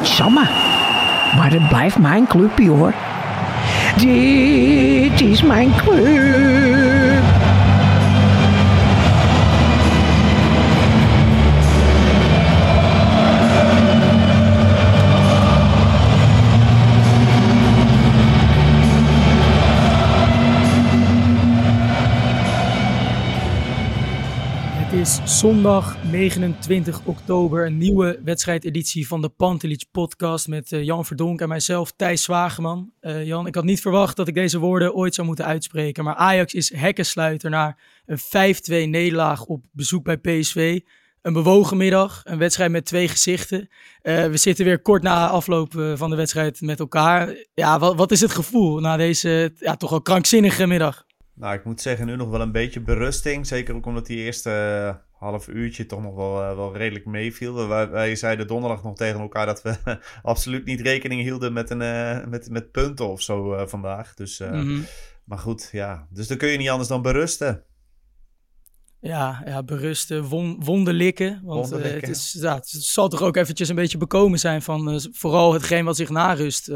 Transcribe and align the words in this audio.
Godsamme. 0.00 0.48
Maar 1.36 1.50
het 1.50 1.68
blijft 1.68 1.98
mijn 1.98 2.26
clubje 2.26 2.70
hoor. 2.70 2.94
Dit 3.96 5.20
is 5.20 5.42
mijn 5.42 5.72
club. 5.76 7.29
Is 25.00 25.20
zondag 25.24 25.96
29 26.10 27.00
oktober, 27.04 27.66
een 27.66 27.78
nieuwe 27.78 28.20
wedstrijdeditie 28.24 29.06
van 29.06 29.20
de 29.20 29.28
Pantelich 29.28 29.90
podcast 29.90 30.48
met 30.48 30.72
eh, 30.72 30.82
Jan 30.82 31.04
Verdonk 31.04 31.40
en 31.40 31.48
mijzelf, 31.48 31.92
Thijs 31.96 32.22
Zwageman. 32.22 32.92
Eh, 33.00 33.26
Jan, 33.26 33.46
ik 33.46 33.54
had 33.54 33.64
niet 33.64 33.80
verwacht 33.80 34.16
dat 34.16 34.28
ik 34.28 34.34
deze 34.34 34.58
woorden 34.58 34.94
ooit 34.94 35.14
zou 35.14 35.26
moeten 35.26 35.44
uitspreken, 35.44 36.04
maar 36.04 36.14
Ajax 36.14 36.54
is 36.54 36.74
hekkensluiter 36.74 37.50
na 37.50 37.76
een 38.06 38.18
5-2 38.18 38.88
nederlaag 38.88 39.44
op 39.44 39.64
bezoek 39.72 40.04
bij 40.04 40.16
PSV. 40.16 40.80
Een 41.22 41.32
bewogen 41.32 41.76
middag, 41.76 42.20
een 42.24 42.38
wedstrijd 42.38 42.70
met 42.70 42.84
twee 42.84 43.08
gezichten. 43.08 43.68
Eh, 44.02 44.26
we 44.26 44.36
zitten 44.36 44.64
weer 44.64 44.82
kort 44.82 45.02
na 45.02 45.28
afloop 45.28 45.72
van 45.94 46.10
de 46.10 46.16
wedstrijd 46.16 46.60
met 46.60 46.80
elkaar. 46.80 47.34
Ja, 47.54 47.78
wat, 47.78 47.96
wat 47.96 48.10
is 48.10 48.20
het 48.20 48.32
gevoel 48.32 48.80
na 48.80 48.96
deze 48.96 49.52
ja, 49.58 49.76
toch 49.76 49.90
wel 49.90 50.02
krankzinnige 50.02 50.66
middag? 50.66 51.08
Nou, 51.40 51.54
ik 51.54 51.64
moet 51.64 51.80
zeggen, 51.80 52.06
nu 52.06 52.16
nog 52.16 52.30
wel 52.30 52.40
een 52.40 52.52
beetje 52.52 52.80
berusting. 52.80 53.46
Zeker 53.46 53.74
ook 53.74 53.86
omdat 53.86 54.06
die 54.06 54.18
eerste 54.18 54.50
uh, 54.50 55.18
half 55.18 55.48
uurtje 55.48 55.86
toch 55.86 56.02
nog 56.02 56.14
wel, 56.14 56.42
uh, 56.42 56.56
wel 56.56 56.76
redelijk 56.76 57.04
meeviel. 57.04 57.68
Wij, 57.68 57.90
wij, 57.90 58.16
zeiden 58.16 58.46
donderdag 58.46 58.82
nog 58.82 58.96
tegen 58.96 59.20
elkaar 59.20 59.46
dat 59.46 59.62
we 59.62 59.76
absoluut 60.22 60.64
niet 60.64 60.80
rekening 60.80 61.22
hielden 61.22 61.52
met, 61.52 61.70
een, 61.70 61.80
uh, 61.80 62.26
met, 62.26 62.50
met 62.50 62.70
punten 62.70 63.08
of 63.08 63.22
zo 63.22 63.66
vandaag. 63.66 64.14
Dus, 64.14 64.38
mm 64.38 64.50
-hmm. 64.50 64.84
Maar 65.24 65.38
goed, 65.38 65.68
ja. 65.72 66.06
Dus 66.10 66.26
dan 66.26 66.36
kun 66.36 66.48
je 66.48 66.58
niet 66.58 66.68
anders 66.68 66.88
dan 66.88 67.02
berusten. 67.02 67.64
Ja, 69.00 69.42
ja 69.44 69.62
berusten, 69.62 70.24
won, 70.24 70.64
wonderlikken. 70.64 71.40
Want 71.44 71.72
uh, 71.72 71.82
het, 71.82 72.08
is, 72.08 72.36
ja, 72.40 72.54
het 72.54 72.68
zal 72.68 73.08
toch 73.08 73.22
ook 73.22 73.36
eventjes 73.36 73.68
een 73.68 73.74
beetje 73.74 73.98
bekomen 73.98 74.38
zijn 74.38 74.62
van 74.62 74.94
uh, 74.94 75.00
vooral 75.12 75.52
hetgeen 75.52 75.84
wat 75.84 75.96
zich 75.96 76.08
na 76.08 76.32
rust 76.32 76.72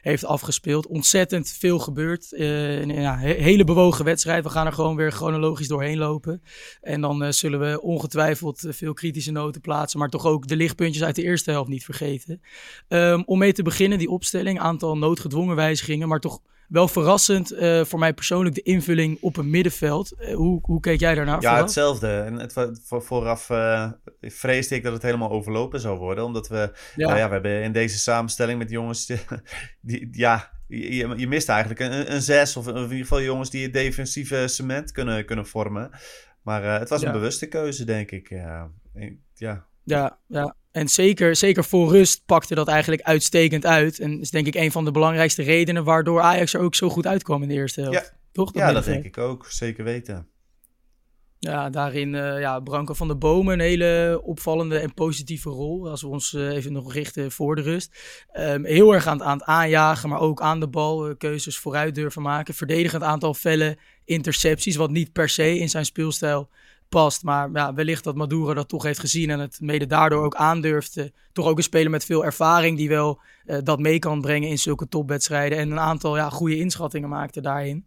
heeft 0.00 0.24
afgespeeld. 0.24 0.86
Ontzettend 0.86 1.48
veel 1.48 1.78
gebeurd. 1.78 2.26
ja, 2.30 3.18
he, 3.18 3.32
hele 3.32 3.64
bewogen 3.64 4.04
wedstrijd. 4.04 4.44
We 4.44 4.50
gaan 4.50 4.66
er 4.66 4.72
gewoon 4.72 4.96
weer 4.96 5.12
chronologisch 5.12 5.68
doorheen 5.68 5.98
lopen. 5.98 6.42
En 6.80 7.00
dan 7.00 7.32
zullen 7.32 7.60
we 7.60 7.80
ongetwijfeld 7.80 8.66
veel 8.68 8.92
kritische 8.92 9.32
noten 9.32 9.60
plaatsen. 9.60 9.98
Maar 9.98 10.08
toch 10.08 10.26
ook 10.26 10.46
de 10.46 10.56
lichtpuntjes 10.56 11.04
uit 11.04 11.16
de 11.16 11.22
eerste 11.22 11.50
helft 11.50 11.70
niet 11.70 11.84
vergeten. 11.84 12.40
Um, 12.88 13.22
om 13.26 13.38
mee 13.38 13.52
te 13.52 13.62
beginnen, 13.62 13.98
die 13.98 14.10
opstelling. 14.10 14.60
Aantal 14.60 14.98
noodgedwongen 14.98 15.56
wijzigingen, 15.56 16.08
maar 16.08 16.20
toch 16.20 16.40
wel 16.70 16.88
verrassend 16.88 17.52
uh, 17.52 17.84
voor 17.84 17.98
mij 17.98 18.14
persoonlijk 18.14 18.54
de 18.54 18.62
invulling 18.62 19.18
op 19.20 19.36
een 19.36 19.50
middenveld. 19.50 20.12
Uh, 20.18 20.34
hoe, 20.34 20.58
hoe 20.62 20.80
keek 20.80 21.00
jij 21.00 21.14
daarnaar? 21.14 21.40
Ja, 21.40 21.48
vooraf? 21.48 21.60
hetzelfde. 21.62 22.08
En 22.08 22.34
het, 22.34 22.52
voor, 22.84 23.02
vooraf 23.02 23.48
uh, 23.48 23.90
vreesde 24.20 24.74
ik 24.74 24.82
dat 24.82 24.92
het 24.92 25.02
helemaal 25.02 25.30
overlopen 25.30 25.80
zou 25.80 25.98
worden. 25.98 26.24
Omdat 26.24 26.48
we, 26.48 26.72
ja. 26.96 27.06
Nou 27.06 27.18
ja, 27.18 27.26
we 27.26 27.32
hebben 27.32 27.62
in 27.62 27.72
deze 27.72 27.98
samenstelling 27.98 28.58
met 28.58 28.70
jongens, 28.70 29.06
die, 29.06 29.20
die 29.80 30.08
ja, 30.12 30.50
je, 30.66 31.18
je, 31.18 31.28
mist 31.28 31.48
eigenlijk 31.48 31.80
een, 31.80 32.12
een 32.12 32.22
zes 32.22 32.56
of 32.56 32.68
in 32.68 32.76
ieder 32.76 32.96
geval 32.96 33.22
jongens 33.22 33.50
die 33.50 33.62
het 33.62 33.72
defensieve 33.72 34.48
cement 34.48 34.92
kunnen, 34.92 35.24
kunnen 35.24 35.46
vormen. 35.46 35.90
Maar 36.42 36.62
het 36.80 36.88
was 36.88 37.02
een 37.02 37.12
bewuste 37.12 37.46
keuze, 37.46 37.84
denk 37.84 38.10
ik. 38.10 38.28
Ja. 38.28 38.70
Ja, 39.84 40.18
ja. 40.26 40.56
En 40.70 40.88
zeker, 40.88 41.36
zeker 41.36 41.64
voor 41.64 41.90
rust 41.90 42.22
pakte 42.26 42.54
dat 42.54 42.68
eigenlijk 42.68 43.02
uitstekend 43.02 43.66
uit. 43.66 43.98
En 43.98 44.20
is 44.20 44.30
denk 44.30 44.46
ik 44.46 44.54
een 44.54 44.72
van 44.72 44.84
de 44.84 44.90
belangrijkste 44.90 45.42
redenen 45.42 45.84
waardoor 45.84 46.20
Ajax 46.20 46.54
er 46.54 46.60
ook 46.60 46.74
zo 46.74 46.88
goed 46.88 47.06
uitkwam 47.06 47.42
in 47.42 47.48
de 47.48 47.54
eerste 47.54 47.80
helft. 47.80 48.12
Ja, 48.12 48.18
Toch? 48.32 48.52
Dat 48.52 48.62
ja, 48.62 48.72
dat 48.72 48.84
denk 48.84 49.04
ik 49.04 49.18
ook. 49.18 49.46
Zeker 49.46 49.84
weten. 49.84 50.28
Ja, 51.38 51.70
daarin 51.70 52.14
uh, 52.14 52.40
ja, 52.40 52.60
Branko 52.60 52.94
van 52.94 53.08
de 53.08 53.16
Bomen 53.16 53.52
een 53.52 53.60
hele 53.60 54.20
opvallende 54.24 54.78
en 54.78 54.94
positieve 54.94 55.48
rol. 55.48 55.90
Als 55.90 56.02
we 56.02 56.08
ons 56.08 56.32
uh, 56.32 56.48
even 56.48 56.72
nog 56.72 56.92
richten 56.92 57.32
voor 57.32 57.56
de 57.56 57.62
rust. 57.62 57.98
Um, 58.38 58.64
heel 58.64 58.94
erg 58.94 59.06
aan, 59.06 59.22
aan 59.22 59.38
het 59.38 59.46
aanjagen, 59.46 60.08
maar 60.08 60.20
ook 60.20 60.40
aan 60.40 60.60
de 60.60 60.68
bal 60.68 61.08
uh, 61.08 61.14
keuzes 61.18 61.58
vooruit 61.58 61.94
durven 61.94 62.22
maken. 62.22 62.54
Verdedigend 62.54 63.02
aantal 63.02 63.34
felle 63.34 63.78
intercepties, 64.04 64.76
wat 64.76 64.90
niet 64.90 65.12
per 65.12 65.28
se 65.28 65.58
in 65.58 65.68
zijn 65.68 65.84
speelstijl 65.84 66.48
past. 66.90 67.22
Maar 67.22 67.50
ja, 67.52 67.74
wellicht 67.74 68.04
dat 68.04 68.14
Maduro 68.14 68.54
dat 68.54 68.68
toch 68.68 68.82
heeft 68.82 68.98
gezien 68.98 69.30
en 69.30 69.38
het 69.38 69.58
mede 69.60 69.86
daardoor 69.86 70.24
ook 70.24 70.34
aandurft. 70.34 71.10
toch 71.32 71.46
ook 71.46 71.56
een 71.56 71.62
speler 71.62 71.90
met 71.90 72.04
veel 72.04 72.24
ervaring 72.24 72.76
die 72.76 72.88
wel 72.88 73.20
uh, 73.46 73.56
dat 73.62 73.78
mee 73.78 73.98
kan 73.98 74.20
brengen 74.20 74.48
in 74.48 74.58
zulke 74.58 74.88
topwedstrijden. 74.88 75.58
En 75.58 75.70
een 75.70 75.80
aantal 75.80 76.16
ja, 76.16 76.30
goede 76.30 76.56
inschattingen 76.56 77.08
maakte 77.08 77.40
daarin. 77.40 77.86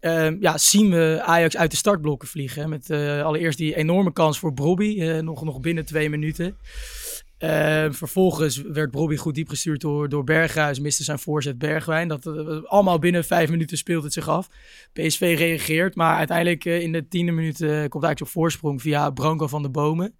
Uh, 0.00 0.40
ja, 0.40 0.58
zien 0.58 0.90
we 0.90 1.20
Ajax 1.24 1.56
uit 1.56 1.70
de 1.70 1.76
startblokken 1.76 2.28
vliegen. 2.28 2.68
Met 2.68 2.90
uh, 2.90 3.22
allereerst 3.22 3.58
die 3.58 3.76
enorme 3.76 4.12
kans 4.12 4.38
voor 4.38 4.52
Brobby, 4.52 5.02
nog, 5.20 5.44
nog 5.44 5.60
binnen 5.60 5.84
twee 5.84 6.10
minuten. 6.10 6.56
Uh, 7.44 7.86
vervolgens 7.90 8.56
werd 8.56 8.90
Brobby 8.90 9.16
goed 9.16 9.34
diep 9.34 9.48
gestuurd 9.48 9.80
door, 9.80 10.08
door 10.08 10.24
Berghuis, 10.24 10.80
miste 10.80 11.04
zijn 11.04 11.18
voorzet 11.18 11.58
Bergwijn. 11.58 12.08
Dat, 12.08 12.26
uh, 12.26 12.62
allemaal 12.64 12.98
binnen 12.98 13.24
vijf 13.24 13.50
minuten 13.50 13.76
speelt 13.76 14.02
het 14.02 14.12
zich 14.12 14.28
af. 14.28 14.48
PSV 14.92 15.34
reageert, 15.38 15.94
maar 15.94 16.16
uiteindelijk 16.16 16.64
uh, 16.64 16.80
in 16.80 16.92
de 16.92 17.08
tiende 17.08 17.32
minuut 17.32 17.56
komt 17.58 17.70
eigenlijk 17.70 18.20
op 18.20 18.28
voorsprong 18.28 18.82
via 18.82 19.10
Branco 19.10 19.46
van 19.46 19.62
de 19.62 19.70
Bomen. 19.70 20.14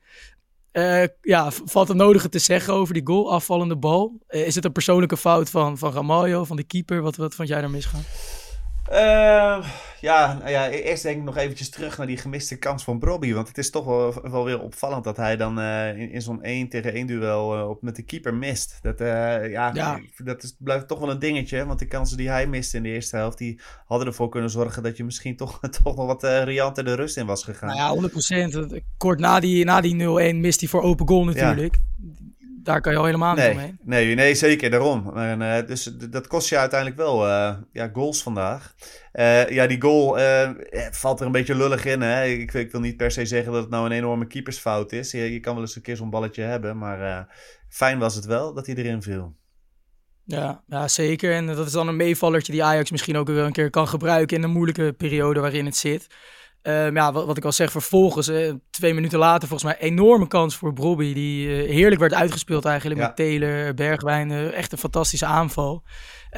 ja, 1.20 1.50
valt 1.50 1.88
het 1.88 1.96
nodige 1.96 2.28
te 2.28 2.38
zeggen 2.38 2.74
over 2.74 2.94
die 2.94 3.06
goal, 3.06 3.32
afvallende 3.32 3.76
bal? 3.76 4.18
is 4.28 4.54
het 4.54 4.64
een 4.64 4.72
persoonlijke 4.72 5.16
fout 5.16 5.50
van, 5.50 5.78
van 5.78 5.92
Ramaljo, 5.92 6.44
van 6.44 6.56
de 6.56 6.64
keeper? 6.64 7.00
Wat, 7.02 7.16
wat 7.16 7.34
vond 7.34 7.48
jij 7.48 7.60
daar 7.60 7.70
misgaan? 7.70 8.02
Uh, 8.92 9.64
ja, 10.00 10.34
nou 10.38 10.50
ja, 10.50 10.68
eerst 10.68 11.02
denk 11.02 11.16
ik 11.16 11.22
nog 11.22 11.36
eventjes 11.36 11.70
terug 11.70 11.98
naar 11.98 12.06
die 12.06 12.16
gemiste 12.16 12.58
kans 12.58 12.84
van 12.84 12.98
Brobby. 12.98 13.32
Want 13.32 13.48
het 13.48 13.58
is 13.58 13.70
toch 13.70 13.84
wel, 13.84 14.30
wel 14.30 14.44
weer 14.44 14.60
opvallend 14.60 15.04
dat 15.04 15.16
hij 15.16 15.36
dan 15.36 15.58
uh, 15.58 15.98
in, 15.98 16.10
in 16.10 16.22
zo'n 16.22 16.42
1 16.42 16.68
tegen 16.68 16.92
1 16.92 17.06
duel 17.06 17.58
uh, 17.58 17.68
op, 17.68 17.82
met 17.82 17.96
de 17.96 18.02
keeper 18.02 18.34
mist. 18.34 18.78
Dat, 18.82 18.98
ja, 18.98 19.70
ja. 19.74 20.00
dat 20.16 20.42
is, 20.42 20.56
blijft 20.58 20.88
toch 20.88 20.98
wel 20.98 21.10
een 21.10 21.18
dingetje. 21.18 21.66
Want 21.66 21.78
de 21.78 21.86
kansen 21.86 22.16
die 22.16 22.28
hij 22.28 22.46
miste 22.46 22.76
in 22.76 22.82
de 22.82 22.88
eerste 22.88 23.16
helft, 23.16 23.38
die 23.38 23.60
hadden 23.86 24.06
ervoor 24.06 24.28
kunnen 24.28 24.50
zorgen 24.50 24.82
dat 24.82 24.96
je 24.96 25.04
misschien 25.04 25.36
toch, 25.36 25.60
toch 25.82 25.96
nog 25.96 26.06
wat 26.06 26.22
rianter 26.22 26.84
de 26.84 26.94
rust 26.94 27.16
in 27.16 27.26
was 27.26 27.44
gegaan. 27.44 27.76
Nou 27.76 28.02
ja, 28.02 28.78
100%. 28.80 28.82
Kort 28.96 29.18
na 29.18 29.40
die, 29.40 29.64
na 29.64 29.80
die 29.80 29.94
0-1 30.34 30.36
mist 30.36 30.60
hij 30.60 30.68
voor 30.68 30.82
open 30.82 31.08
goal 31.08 31.24
natuurlijk. 31.24 31.74
Ja 31.74 32.09
daar 32.62 32.80
kan 32.80 32.92
je 32.92 32.98
al 32.98 33.04
helemaal 33.04 33.34
nee, 33.34 33.48
niet 33.48 33.56
omheen. 33.56 33.78
Nee, 33.82 34.14
nee, 34.14 34.34
zeker, 34.34 34.70
daarom. 34.70 35.16
En, 35.16 35.40
uh, 35.40 35.66
dus 35.66 35.84
dat 36.10 36.26
kost 36.26 36.48
je 36.48 36.58
uiteindelijk 36.58 37.00
wel 37.00 37.26
uh, 37.26 37.54
ja, 37.72 37.90
goals 37.92 38.22
vandaag. 38.22 38.74
Uh, 39.12 39.48
ja, 39.48 39.66
die 39.66 39.80
goal 39.80 40.18
valt 40.90 41.20
er 41.20 41.26
een 41.26 41.32
beetje 41.32 41.54
lullig 41.54 41.84
in. 41.84 42.00
Hè? 42.00 42.24
Ik, 42.24 42.52
ik, 42.52 42.70
wil 42.70 42.80
niet 42.80 42.96
per 42.96 43.10
se 43.10 43.26
zeggen 43.26 43.52
dat 43.52 43.62
het 43.62 43.70
nou 43.70 43.86
een 43.86 43.92
enorme 43.92 44.26
keepersfout 44.26 44.92
is. 44.92 45.10
Je, 45.10 45.32
je 45.32 45.40
kan 45.40 45.54
wel 45.54 45.62
eens 45.62 45.76
een 45.76 45.82
keer 45.82 45.96
zo'n 45.96 46.10
balletje 46.10 46.42
hebben, 46.42 46.78
maar 46.78 47.28
fijn 47.68 47.98
was 47.98 48.14
het 48.14 48.24
wel 48.24 48.54
dat 48.54 48.66
hij 48.66 48.74
erin 48.74 49.02
viel. 49.02 49.38
Ja, 50.24 50.62
ja, 50.66 50.88
zeker. 50.88 51.32
En 51.32 51.46
dat 51.46 51.66
is 51.66 51.72
dan 51.72 51.88
een 51.88 51.96
meevallertje 51.96 52.52
die 52.52 52.64
Ajax 52.64 52.90
misschien 52.90 53.16
ook 53.16 53.28
wel 53.28 53.46
een 53.46 53.52
keer 53.52 53.70
kan 53.70 53.88
gebruiken 53.88 54.36
in 54.36 54.42
de 54.42 54.48
moeilijke 54.48 54.92
periode 54.92 55.40
waarin 55.40 55.64
het 55.64 55.76
zit. 55.76 56.06
Um, 56.62 56.96
ja, 56.96 57.12
wat, 57.12 57.26
wat, 57.26 57.36
ik 57.36 57.44
al 57.44 57.52
zeg, 57.52 57.70
vervolgens, 57.70 58.28
eh, 58.28 58.52
twee 58.70 58.94
minuten 58.94 59.18
later, 59.18 59.48
volgens 59.48 59.72
mij 59.72 59.80
enorme 59.88 60.26
kans 60.26 60.56
voor 60.56 60.72
Brobby. 60.72 61.12
Die 61.14 61.46
uh, 61.46 61.70
heerlijk 61.70 62.00
werd 62.00 62.14
uitgespeeld 62.14 62.64
eigenlijk 62.64 63.00
ja. 63.00 63.06
met 63.06 63.16
Taylor, 63.16 63.74
Bergwijn. 63.74 64.30
Uh, 64.30 64.52
echt 64.52 64.72
een 64.72 64.78
fantastische 64.78 65.26
aanval. 65.26 65.82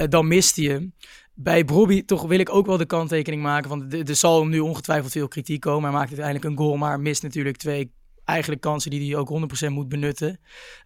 dan 0.09 0.29
mist 0.29 0.57
hij 0.57 0.65
hem. 0.65 0.95
Bij 1.35 1.65
Brobby 1.65 2.05
toch 2.05 2.23
wil 2.23 2.39
ik 2.39 2.55
ook 2.55 2.67
wel 2.67 2.77
de 2.77 2.87
kanttekening 2.87 3.43
maken. 3.43 3.69
Want 3.69 4.09
er 4.09 4.17
zal 4.17 4.47
nu 4.47 4.59
ongetwijfeld 4.61 5.13
veel 5.13 5.29
kritiek 5.29 5.61
komen. 5.61 5.83
Hij 5.83 5.99
maakt 5.99 6.09
uiteindelijk 6.09 6.45
een 6.45 6.57
goal, 6.57 6.77
maar 6.77 7.01
mist 7.01 7.23
natuurlijk 7.23 7.57
twee 7.57 7.93
eigenlijk 8.25 8.61
kansen 8.61 8.91
die 8.91 9.11
hij 9.11 9.21
ook 9.21 9.67
100% 9.67 9.69
moet 9.69 9.89
benutten. 9.89 10.41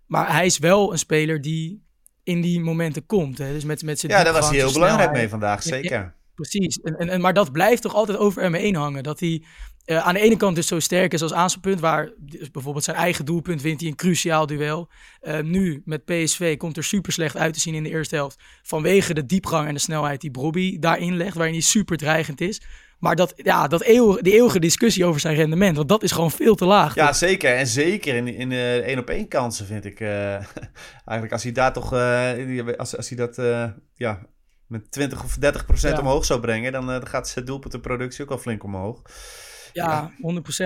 Maar 0.07 0.33
hij 0.33 0.47
is 0.47 0.59
wel 0.59 0.93
een 0.93 0.99
speler 0.99 1.41
die 1.41 1.85
in 2.23 2.41
die 2.41 2.61
momenten 2.61 3.07
komt. 3.07 3.39
Hè? 3.39 3.53
Dus 3.53 3.65
met, 3.65 3.83
met 3.83 4.01
zijn 4.01 4.13
ja, 4.13 4.25
daar 4.25 4.33
was 4.33 4.49
hij 4.49 4.59
heel 4.59 4.73
belangrijk 4.73 5.13
mee 5.13 5.29
vandaag, 5.29 5.63
zeker. 5.63 5.91
Ja, 5.91 6.15
Precies. 6.37 6.77
En, 6.77 7.09
en, 7.09 7.21
maar 7.21 7.35
dat 7.35 7.53
blijft 7.53 7.83
toch 7.83 7.95
altijd 7.95 8.19
over 8.19 8.43
hem 8.43 8.55
heen 8.55 8.75
hangen. 8.75 9.03
Dat 9.03 9.21
hij 9.21 9.43
aan 9.87 10.15
de 10.15 10.21
ene 10.21 10.37
kant 10.37 10.57
dus 10.57 10.67
zo 10.67 10.81
sterk 10.81 11.13
is 11.13 11.23
als 11.23 11.33
aanspeelpunt, 11.33 11.81
waar 11.81 12.11
dus 12.19 12.51
bijvoorbeeld 12.51 12.85
zijn 12.85 12.97
eigen 12.97 13.25
doelpunt 13.25 13.63
wint 13.63 13.81
hij 13.81 13.89
een 13.89 13.97
cruciaal 13.97 14.47
duel. 14.47 14.89
nu 15.43 15.83
met 15.85 16.05
PSV 16.05 16.57
komt 16.57 16.77
er 16.77 16.85
super 16.85 17.13
slecht 17.13 17.37
uit 17.37 17.55
te 17.55 17.61
zien 17.61 17.75
in 17.75 17.83
de 17.83 17.89
eerste 17.89 18.15
helft. 18.15 18.39
Vanwege 18.63 19.15
de 19.15 19.27
diepgang 19.27 19.69
en 19.69 19.75
de 19.75 19.81
snelheid 19.81 20.21
die 20.21 20.31
Bobby 20.31 20.79
daarin 20.79 21.17
legt, 21.17 21.35
waarin 21.37 21.55
hij 21.55 21.63
super 21.63 21.97
dreigend 21.97 22.41
is. 22.41 22.61
Maar 22.99 23.17
dat, 23.17 23.33
ja, 23.37 23.69
dat 23.69 23.83
eeuwige, 23.83 24.23
die 24.23 24.33
eeuwige 24.33 24.61
discussie 24.61 25.05
over 25.05 25.21
zijn 25.21 25.35
rendement, 25.35 25.77
want 25.77 25.89
dat 25.89 26.03
is 26.03 26.13
gewoon 26.13 26.31
veel 26.31 26.55
te 26.55 26.65
laag. 26.65 26.95
Ja, 26.95 27.13
zeker. 27.13 27.55
En 27.55 27.67
zeker 27.67 28.15
in, 28.15 28.29
in 28.29 28.49
de 28.49 28.83
één 28.87 28.99
op 28.99 29.11
één 29.11 29.29
kansen 29.29 29.67
vind 29.67 29.85
ik. 29.85 30.01
Eigenlijk 31.05 31.33
als 31.33 31.43
hij 31.43 31.53
daar 31.53 31.73
toch, 31.73 31.93
als, 32.77 32.97
als 32.97 33.09
hij 33.09 33.17
dat 33.17 33.37
ja, 33.95 34.27
met 34.67 34.91
20 34.91 35.25
of 35.25 35.37
30 35.37 35.67
procent 35.67 35.99
omhoog 35.99 36.25
zou 36.25 36.41
brengen, 36.41 36.73
dan, 36.73 36.87
dan 36.87 37.07
gaat 37.07 37.29
zijn 37.29 37.45
doelpuntenproductie 37.45 38.25
ook 38.25 38.31
al 38.31 38.39
flink 38.39 38.65
omhoog. 38.65 39.03
Ja, 39.77 40.13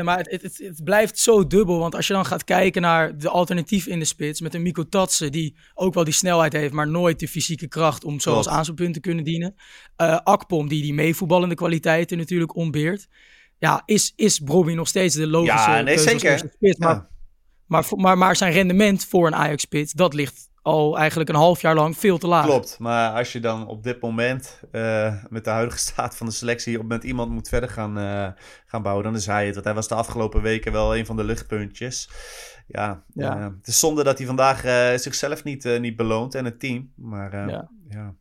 100%. 0.01 0.03
Maar 0.03 0.19
het, 0.19 0.43
het, 0.43 0.59
het, 0.59 0.85
blijft 0.85 1.19
zo 1.19 1.47
dubbel. 1.47 1.79
Want 1.79 1.95
als 1.95 2.07
je 2.07 2.13
dan 2.13 2.27
gaat 2.27 2.45
kijken 2.45 2.83
naar 2.83 3.19
de 3.19 3.29
alternatief 3.29 3.87
in 3.87 3.99
de 3.99 4.05
spits. 4.05 4.41
Met 4.41 4.55
een 4.55 4.63
Miko 4.63 4.89
Tatsen, 4.89 5.33
die 5.33 5.57
ook 5.75 5.95
wel 5.95 6.05
die 6.05 6.13
snelheid 6.13 6.53
heeft, 6.53 6.73
maar 6.73 6.89
nooit 6.89 7.21
de 7.21 7.29
fysieke 7.29 7.69
kracht 7.69 8.05
om 8.05 8.21
zoals 8.21 8.49
aanspeelpunt 8.49 8.95
te 8.95 9.01
kunnen 9.01 9.25
dienen. 9.25 9.55
Uh, 9.97 10.19
Akpom, 10.23 10.69
die 10.69 10.83
die 10.83 10.95
meevoetballende 10.95 11.55
kwaliteiten 11.55 12.19
natuurlijk 12.19 12.57
ontbeert. 12.57 13.09
Ja, 13.59 13.83
is, 13.85 14.13
is 14.17 14.41
nog 14.41 14.89
steeds 14.89 15.15
de 15.15 15.27
logische 15.27 15.71
ja, 15.71 15.81
nee, 15.81 15.99
zeker. 15.99 16.39
spits. 16.39 16.79
Maar, 16.79 17.09
maar, 17.67 17.85
maar, 17.97 18.19
maar, 18.19 18.37
zijn 18.37 18.53
rendement 18.53 19.05
voor 19.05 19.27
een 19.27 19.35
Ajax-spits, 19.35 19.93
dat 19.93 20.15
ligt 20.15 20.50
al 20.63 20.99
eigenlijk 20.99 21.29
een 21.29 21.35
half 21.35 21.61
jaar 21.61 21.75
lang 21.75 21.97
veel 21.99 22.19
te 22.19 22.27
laag. 22.27 22.45
Klopt, 22.45 22.79
maar 22.79 23.13
als 23.13 23.33
je 23.33 23.41
dan 23.41 23.67
op 23.67 23.83
dit 23.83 24.01
moment 24.01 24.63
uh, 24.73 25.15
met 25.29 25.45
de 25.45 25.51
huidige 25.51 25.79
staat 25.89 26.17
van 26.17 26.27
de 26.27 26.33
selectie 26.33 26.79
op 26.79 26.87
met 26.87 27.05
iemand 27.05 27.31
moet 27.31 27.49
verder 27.49 27.69
gaan, 27.69 27.99
uh, 27.99 28.29
gaan 28.67 28.83
bouwen, 28.83 29.05
dan 29.05 29.15
is 29.15 29.27
hij 29.27 29.45
het. 29.45 29.55
Want 29.55 29.67
hij 29.67 29.75
was 29.75 29.89
de 29.89 29.95
afgelopen 29.95 30.43
weken 30.43 30.73
wel 30.73 30.97
een 30.97 31.07
van 31.07 31.17
de 31.17 31.25
luchtpuntjes. 31.25 32.11
Ja, 32.67 33.05
ja. 33.15 33.37
Uh, 33.37 33.45
het 33.45 33.67
is 33.67 33.79
zonde 33.79 34.05
dat 34.05 34.19
hij 34.19 34.27
vandaag 34.27 34.61
zichzelf 35.01 35.45
niet, 35.45 35.65
niet 35.81 35.97
beloont 35.97 36.35
en 36.35 36.45
het 36.45 36.61
team. 36.61 36.93
Maar 36.97 37.49
ja. 37.49 37.71
ja 37.89 38.15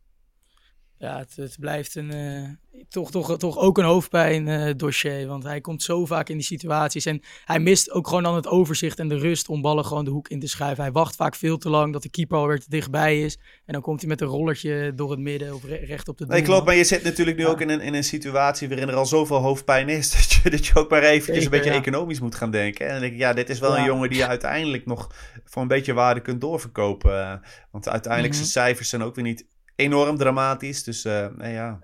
ja, 0.99 1.17
het, 1.17 1.35
het 1.35 1.57
blijft 1.59 1.95
een, 1.95 2.15
uh, 2.15 2.49
toch, 2.89 3.11
toch, 3.11 3.37
toch 3.37 3.57
ook 3.57 3.77
een 3.77 3.83
hoofdpijn 3.83 4.47
uh, 4.47 4.71
dossier. 4.75 5.27
Want 5.27 5.43
hij 5.43 5.61
komt 5.61 5.83
zo 5.83 6.05
vaak 6.05 6.29
in 6.29 6.37
die 6.37 6.45
situaties. 6.45 7.05
En 7.05 7.21
hij 7.45 7.59
mist 7.59 7.91
ook 7.91 8.07
gewoon 8.07 8.23
dan 8.23 8.35
het 8.35 8.47
overzicht 8.47 8.99
en 8.99 9.07
de 9.07 9.17
rust 9.17 9.49
om 9.49 9.61
ballen 9.61 9.85
gewoon 9.85 10.05
de 10.05 10.11
hoek 10.11 10.27
in 10.27 10.39
te 10.39 10.47
schuiven. 10.47 10.83
Hij 10.83 10.91
wacht 10.91 11.15
vaak 11.15 11.35
veel 11.35 11.57
te 11.57 11.69
lang 11.69 11.93
dat 11.93 12.01
de 12.01 12.09
keeper 12.09 12.37
alweer 12.37 12.59
te 12.59 12.69
dichtbij 12.69 13.21
is. 13.21 13.37
En 13.65 13.73
dan 13.73 13.81
komt 13.81 13.99
hij 13.99 14.09
met 14.09 14.21
een 14.21 14.27
rollertje 14.27 14.91
door 14.95 15.11
het 15.11 15.19
midden 15.19 15.53
of 15.53 15.63
recht 15.63 16.07
op 16.07 16.17
de 16.17 16.25
doel. 16.25 16.35
Nee, 16.35 16.43
klopt. 16.43 16.65
Maar 16.65 16.75
je 16.75 16.83
zit 16.83 17.03
natuurlijk 17.03 17.37
nu 17.37 17.47
ook 17.47 17.61
in 17.61 17.69
een, 17.69 17.81
in 17.81 17.93
een 17.93 18.03
situatie 18.03 18.67
waarin 18.67 18.87
er 18.87 18.95
al 18.95 19.05
zoveel 19.05 19.37
hoofdpijn 19.37 19.89
is. 19.89 20.11
Dat 20.19 20.31
je, 20.31 20.49
dat 20.49 20.65
je 20.65 20.75
ook 20.75 20.89
maar 20.89 21.03
eventjes 21.03 21.43
een 21.43 21.51
beetje 21.51 21.69
economisch 21.69 22.19
moet 22.19 22.35
gaan 22.35 22.51
denken. 22.51 22.85
En 22.85 22.91
dan 22.91 23.01
denk 23.01 23.13
ik, 23.13 23.19
ja, 23.19 23.33
dit 23.33 23.49
is 23.49 23.59
wel 23.59 23.77
een 23.77 23.83
jongen 23.83 24.09
die 24.09 24.17
je 24.17 24.27
uiteindelijk 24.27 24.85
nog 24.85 25.11
voor 25.45 25.61
een 25.61 25.67
beetje 25.67 25.93
waarde 25.93 26.21
kunt 26.21 26.41
doorverkopen. 26.41 27.41
Want 27.71 27.89
uiteindelijk 27.89 28.33
mm 28.33 28.37
zijn 28.39 28.51
cijfers 28.51 28.89
zijn 28.89 29.03
ook 29.03 29.15
weer 29.15 29.23
niet 29.23 29.45
enorm 29.79 30.17
dramatisch. 30.17 30.83
Dus 30.83 31.05
uh, 31.05 31.27
nee, 31.37 31.53
ja. 31.53 31.79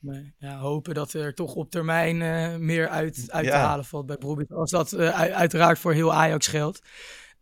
Nee. 0.00 0.34
Ja, 0.38 0.58
hopen 0.58 0.94
dat 0.94 1.12
er 1.12 1.34
toch 1.34 1.54
op 1.54 1.70
termijn 1.70 2.20
uh, 2.20 2.56
meer 2.56 2.88
uit, 2.88 3.24
uit 3.28 3.46
te 3.46 3.52
halen 3.52 3.84
valt 3.84 4.06
bij 4.06 4.16
Brobbey. 4.16 4.46
Als 4.48 4.70
dat 4.70 4.92
uh, 4.92 5.08
uiteraard 5.18 5.78
voor 5.78 5.92
heel 5.92 6.12
Ajax 6.12 6.46
geldt. 6.46 6.80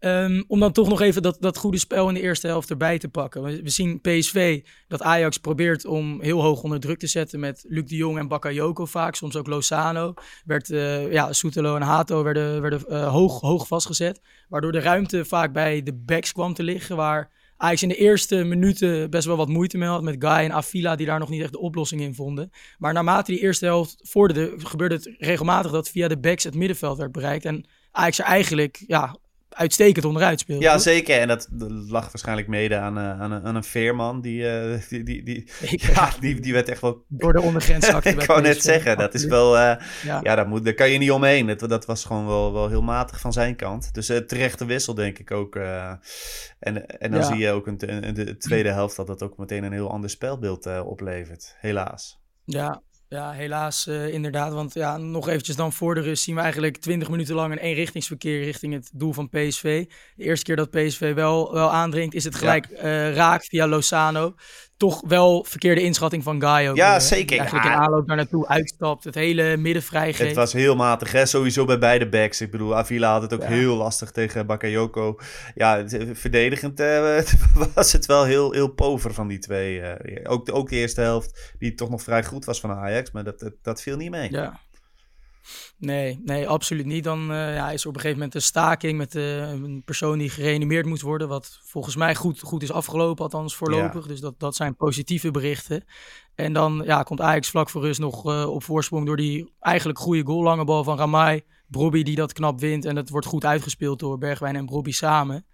Um, 0.00 0.44
om 0.46 0.60
dan 0.60 0.72
toch 0.72 0.88
nog 0.88 1.00
even 1.00 1.22
dat, 1.22 1.36
dat 1.40 1.56
goede 1.56 1.78
spel 1.78 2.08
in 2.08 2.14
de 2.14 2.20
eerste 2.20 2.46
helft 2.46 2.70
erbij 2.70 2.98
te 2.98 3.08
pakken. 3.08 3.42
We, 3.42 3.62
we, 3.62 3.68
zien 3.70 4.00
PSV 4.00 4.64
dat 4.88 5.02
Ajax 5.02 5.38
probeert 5.38 5.84
om 5.84 6.20
heel 6.20 6.42
hoog 6.42 6.62
onder 6.62 6.80
druk 6.80 6.98
te 6.98 7.06
zetten 7.06 7.40
met 7.40 7.64
Luc 7.68 7.84
de 7.84 7.96
Jong 7.96 8.18
en 8.18 8.28
Bakayoko 8.28 8.86
vaak. 8.86 9.14
Soms 9.14 9.36
ook 9.36 9.46
Lozano. 9.46 10.14
Werd, 10.44 10.68
uh, 10.68 11.12
ja, 11.12 11.32
Soetelo 11.32 11.76
en 11.76 11.82
Hato 11.82 12.22
werden, 12.22 12.60
werden 12.60 13.04
hoog, 13.04 13.40
hoog 13.40 13.66
vastgezet. 13.66 14.20
Waardoor 14.48 14.72
de 14.72 14.80
ruimte 14.80 15.24
vaak 15.24 15.52
bij 15.52 15.82
de 15.82 15.94
backs 15.94 16.32
kwam 16.32 16.54
te 16.54 16.62
liggen. 16.62 16.96
Waar 16.96 17.30
Ajax 17.64 17.82
in 17.82 17.88
de 17.88 17.96
eerste 17.96 18.44
minuten 18.44 19.10
best 19.10 19.26
wel 19.26 19.36
wat 19.36 19.48
moeite 19.48 19.78
mee 19.78 19.88
had 19.88 20.02
met 20.02 20.16
Guy 20.18 20.30
en 20.30 20.52
Avila 20.52 20.96
die 20.96 21.06
daar 21.06 21.18
nog 21.18 21.28
niet 21.28 21.42
echt 21.42 21.52
de 21.52 21.58
oplossing 21.58 22.00
in 22.00 22.14
vonden. 22.14 22.50
Maar 22.78 22.92
naarmate 22.92 23.32
die 23.32 23.40
eerste 23.40 23.64
helft 23.64 23.96
vorderde, 24.02 24.54
gebeurde 24.56 24.94
het 24.94 25.14
regelmatig 25.18 25.70
dat 25.72 25.88
via 25.88 26.08
de 26.08 26.18
backs 26.18 26.44
het 26.44 26.54
middenveld 26.54 26.98
werd 26.98 27.12
bereikt. 27.12 27.44
En 27.44 27.66
Ajax 27.90 28.18
er 28.18 28.24
eigenlijk 28.24 28.84
ja, 28.86 29.16
uitstekend 29.54 30.04
onderuit 30.04 30.40
speelde. 30.40 30.64
Ja, 30.64 30.78
zeker. 30.78 31.20
En 31.20 31.28
dat 31.28 31.48
lag 31.88 32.04
waarschijnlijk 32.04 32.48
mede 32.48 32.76
aan, 32.76 32.98
uh, 32.98 33.20
aan, 33.20 33.32
een, 33.32 33.44
aan 33.44 33.54
een 33.54 33.64
Veerman. 33.64 34.20
Die, 34.20 34.42
uh, 34.42 34.78
die, 34.88 35.02
die, 35.02 35.22
die, 35.22 35.48
ja, 35.94 36.10
die, 36.20 36.40
die 36.40 36.52
werd 36.52 36.68
echt 36.68 36.80
wel... 36.80 37.04
Door 37.08 37.32
de 37.32 37.40
ondergrens 37.40 37.88
Ik 38.02 38.22
wou 38.22 38.40
net 38.40 38.62
zeggen, 38.62 38.96
dat 38.96 39.14
is 39.14 39.24
wel... 39.24 39.54
Uh, 39.56 39.60
ja, 39.60 40.20
ja 40.22 40.34
daar, 40.34 40.48
moet, 40.48 40.64
daar 40.64 40.74
kan 40.74 40.90
je 40.90 40.98
niet 40.98 41.10
omheen. 41.10 41.46
Dat, 41.46 41.68
dat 41.68 41.86
was 41.86 42.04
gewoon 42.04 42.26
wel, 42.26 42.52
wel 42.52 42.68
heel 42.68 42.82
matig 42.82 43.20
van 43.20 43.32
zijn 43.32 43.56
kant. 43.56 43.94
Dus 43.94 44.06
terechte 44.06 44.64
wissel, 44.64 44.94
denk 44.94 45.18
ik 45.18 45.30
ook. 45.30 45.56
en, 45.56 46.86
en 46.86 47.10
dan 47.10 47.24
zie 47.24 47.36
je 47.36 47.50
ook 47.50 47.66
in 47.66 47.76
de 48.14 48.36
tweede 48.36 48.70
helft 48.70 48.96
dat 48.96 49.06
dat 49.06 49.22
ook 49.22 49.38
meteen 49.38 49.64
een 49.64 49.72
heel 49.72 49.90
ander 49.90 50.10
spelbeeld 50.10 50.82
oplevert. 50.82 51.56
Helaas. 51.58 52.22
Ja, 52.44 52.82
ja, 53.14 53.32
helaas 53.32 53.86
uh, 53.86 54.12
inderdaad. 54.12 54.52
Want 54.52 54.74
ja, 54.74 54.96
nog 54.96 55.28
eventjes 55.28 55.56
dan 55.56 55.72
voor 55.72 55.94
de 55.94 56.00
rust 56.00 56.22
zien 56.22 56.34
we 56.34 56.40
eigenlijk 56.40 56.76
20 56.76 57.10
minuten 57.10 57.34
lang 57.34 57.52
een 57.52 57.58
eenrichtingsverkeer 57.58 58.44
richting 58.44 58.72
het 58.72 58.90
doel 58.94 59.12
van 59.12 59.28
PSV. 59.28 59.86
De 60.16 60.24
eerste 60.24 60.44
keer 60.44 60.56
dat 60.56 60.70
PSV 60.70 61.14
wel, 61.14 61.52
wel 61.52 61.70
aandringt 61.70 62.14
is 62.14 62.24
het 62.24 62.34
gelijk 62.34 62.68
ja. 62.70 62.76
uh, 62.82 63.14
raak 63.14 63.44
via 63.44 63.66
Lozano 63.66 64.34
toch 64.84 65.02
wel 65.06 65.44
verkeerde 65.44 65.80
inschatting 65.80 66.22
van 66.22 66.44
ook. 66.44 66.76
Ja, 66.76 67.00
zeker. 67.00 67.38
Eigenlijk 67.38 67.66
ja. 67.66 67.72
in 67.72 67.78
aanloop 67.78 68.06
daar 68.06 68.16
naartoe 68.16 68.48
uitstapt, 68.48 69.04
het 69.04 69.14
hele 69.14 69.56
midden 69.56 69.82
vrijgeeft. 69.82 70.28
Het 70.28 70.34
was 70.34 70.52
heel 70.52 70.76
matig, 70.76 71.12
hè? 71.12 71.26
sowieso 71.26 71.64
bij 71.64 71.78
beide 71.78 72.08
backs. 72.08 72.40
Ik 72.40 72.50
bedoel, 72.50 72.76
Avila 72.76 73.12
had 73.12 73.22
het 73.22 73.34
ook 73.34 73.44
heel 73.44 73.76
lastig 73.76 74.10
tegen 74.10 74.46
Bakayoko. 74.46 75.18
Ja, 75.54 75.84
verdedigend 76.12 76.80
uh, 76.80 77.20
was 77.74 77.92
het 77.92 78.06
wel 78.06 78.24
heel, 78.24 78.52
heel 78.52 78.68
pover 78.68 79.14
van 79.14 79.28
die 79.28 79.38
twee. 79.38 79.80
Uh, 79.80 79.90
ook, 80.24 80.54
ook 80.54 80.68
de 80.68 80.76
eerste 80.76 81.00
helft, 81.00 81.54
die 81.58 81.74
toch 81.74 81.90
nog 81.90 82.02
vrij 82.02 82.24
goed 82.24 82.44
was 82.44 82.60
van 82.60 82.70
Ajax, 82.70 83.10
maar 83.10 83.24
dat, 83.24 83.40
dat, 83.40 83.52
dat 83.62 83.82
viel 83.82 83.96
niet 83.96 84.10
mee. 84.10 84.32
Ja. 84.32 84.60
Nee, 85.78 86.20
nee, 86.24 86.48
absoluut 86.48 86.86
niet. 86.86 87.04
Dan 87.04 87.30
uh, 87.30 87.54
ja, 87.54 87.70
is 87.70 87.82
er 87.82 87.88
op 87.88 87.94
een 87.94 88.00
gegeven 88.00 88.18
moment 88.18 88.34
een 88.34 88.42
staking 88.42 88.98
met 88.98 89.14
uh, 89.14 89.50
een 89.50 89.82
persoon 89.84 90.18
die 90.18 90.30
gereanimeerd 90.30 90.86
moet 90.86 91.00
worden. 91.00 91.28
Wat 91.28 91.60
volgens 91.62 91.96
mij 91.96 92.14
goed, 92.14 92.40
goed 92.40 92.62
is 92.62 92.72
afgelopen, 92.72 93.24
althans 93.24 93.56
voorlopig. 93.56 94.02
Ja. 94.02 94.08
Dus 94.08 94.20
dat, 94.20 94.34
dat 94.38 94.56
zijn 94.56 94.76
positieve 94.76 95.30
berichten. 95.30 95.84
En 96.34 96.52
dan 96.52 96.82
ja, 96.84 97.02
komt 97.02 97.20
Ajax 97.20 97.50
vlak 97.50 97.70
voor 97.70 97.82
rust 97.82 98.00
nog 98.00 98.30
uh, 98.30 98.46
op 98.48 98.62
voorsprong 98.62 99.06
door 99.06 99.16
die 99.16 99.52
eigenlijk 99.60 99.98
goede 99.98 100.24
goal. 100.24 100.42
Lange 100.42 100.64
bal 100.64 100.84
van 100.84 100.98
Ramai. 100.98 101.42
Brobby 101.66 102.02
die 102.02 102.16
dat 102.16 102.32
knap 102.32 102.60
wint. 102.60 102.84
En 102.84 102.94
dat 102.94 103.08
wordt 103.08 103.26
goed 103.26 103.44
uitgespeeld 103.44 103.98
door 103.98 104.18
Bergwijn 104.18 104.56
en 104.56 104.66
Brobby 104.66 104.92
samen. 104.92 105.46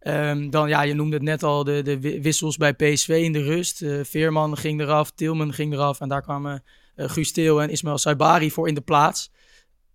Um, 0.00 0.50
dan, 0.50 0.68
ja, 0.68 0.82
je 0.82 0.94
noemde 0.94 1.14
het 1.14 1.24
net 1.24 1.42
al, 1.42 1.64
de, 1.64 1.82
de 1.82 2.20
wissels 2.22 2.56
bij 2.56 2.74
PSV 2.74 3.08
in 3.08 3.32
de 3.32 3.42
rust. 3.42 3.84
Veerman 4.02 4.56
ging 4.56 4.80
eraf, 4.80 5.10
Tilman 5.10 5.52
ging 5.52 5.72
eraf. 5.72 6.00
En 6.00 6.08
daar 6.08 6.22
kwamen 6.22 6.64
Guus 6.98 7.32
Til 7.32 7.60
en 7.60 7.70
Ismail 7.70 7.98
Saibari 7.98 8.50
voor 8.50 8.68
in 8.68 8.74
de 8.74 8.80
plaats. 8.80 9.30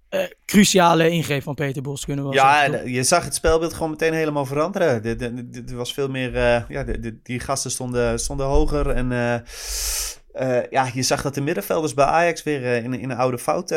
Uh, 0.10 0.24
cruciale 0.46 1.10
ingreep 1.10 1.44
van 1.44 1.56
Peter 1.56 1.82
Bos 1.82 2.06
kunnen 2.06 2.28
we 2.28 2.34
Ja, 2.34 2.66
zeggen, 2.66 2.92
je 2.92 3.04
zag 3.04 3.24
het 3.24 3.36
spelbeeld 3.36 3.74
gewoon 3.74 3.90
meteen 3.90 4.14
helemaal 4.14 4.46
veranderen. 4.46 5.04
Er 5.70 5.76
was 5.76 5.94
veel 5.94 6.10
meer, 6.10 6.34
uh, 6.34 6.70
ja, 6.70 6.84
de, 6.84 7.00
de, 7.00 7.20
die 7.24 7.40
gasten 7.40 7.72
stonden, 7.72 8.20
stonden 8.20 8.46
hoger 8.46 8.90
en 8.90 9.12
uh, 9.12 10.72
ja, 10.72 10.90
je 10.94 11.02
zag 11.02 11.22
dat 11.22 11.34
de 11.34 11.42
middenvelders 11.42 11.94
bij 11.94 12.06
Ajax 12.06 12.44
weer 12.44 12.84
in, 12.84 12.94
in 12.94 13.10
een 13.10 13.18
oude 13.18 13.38
fout 13.38 13.76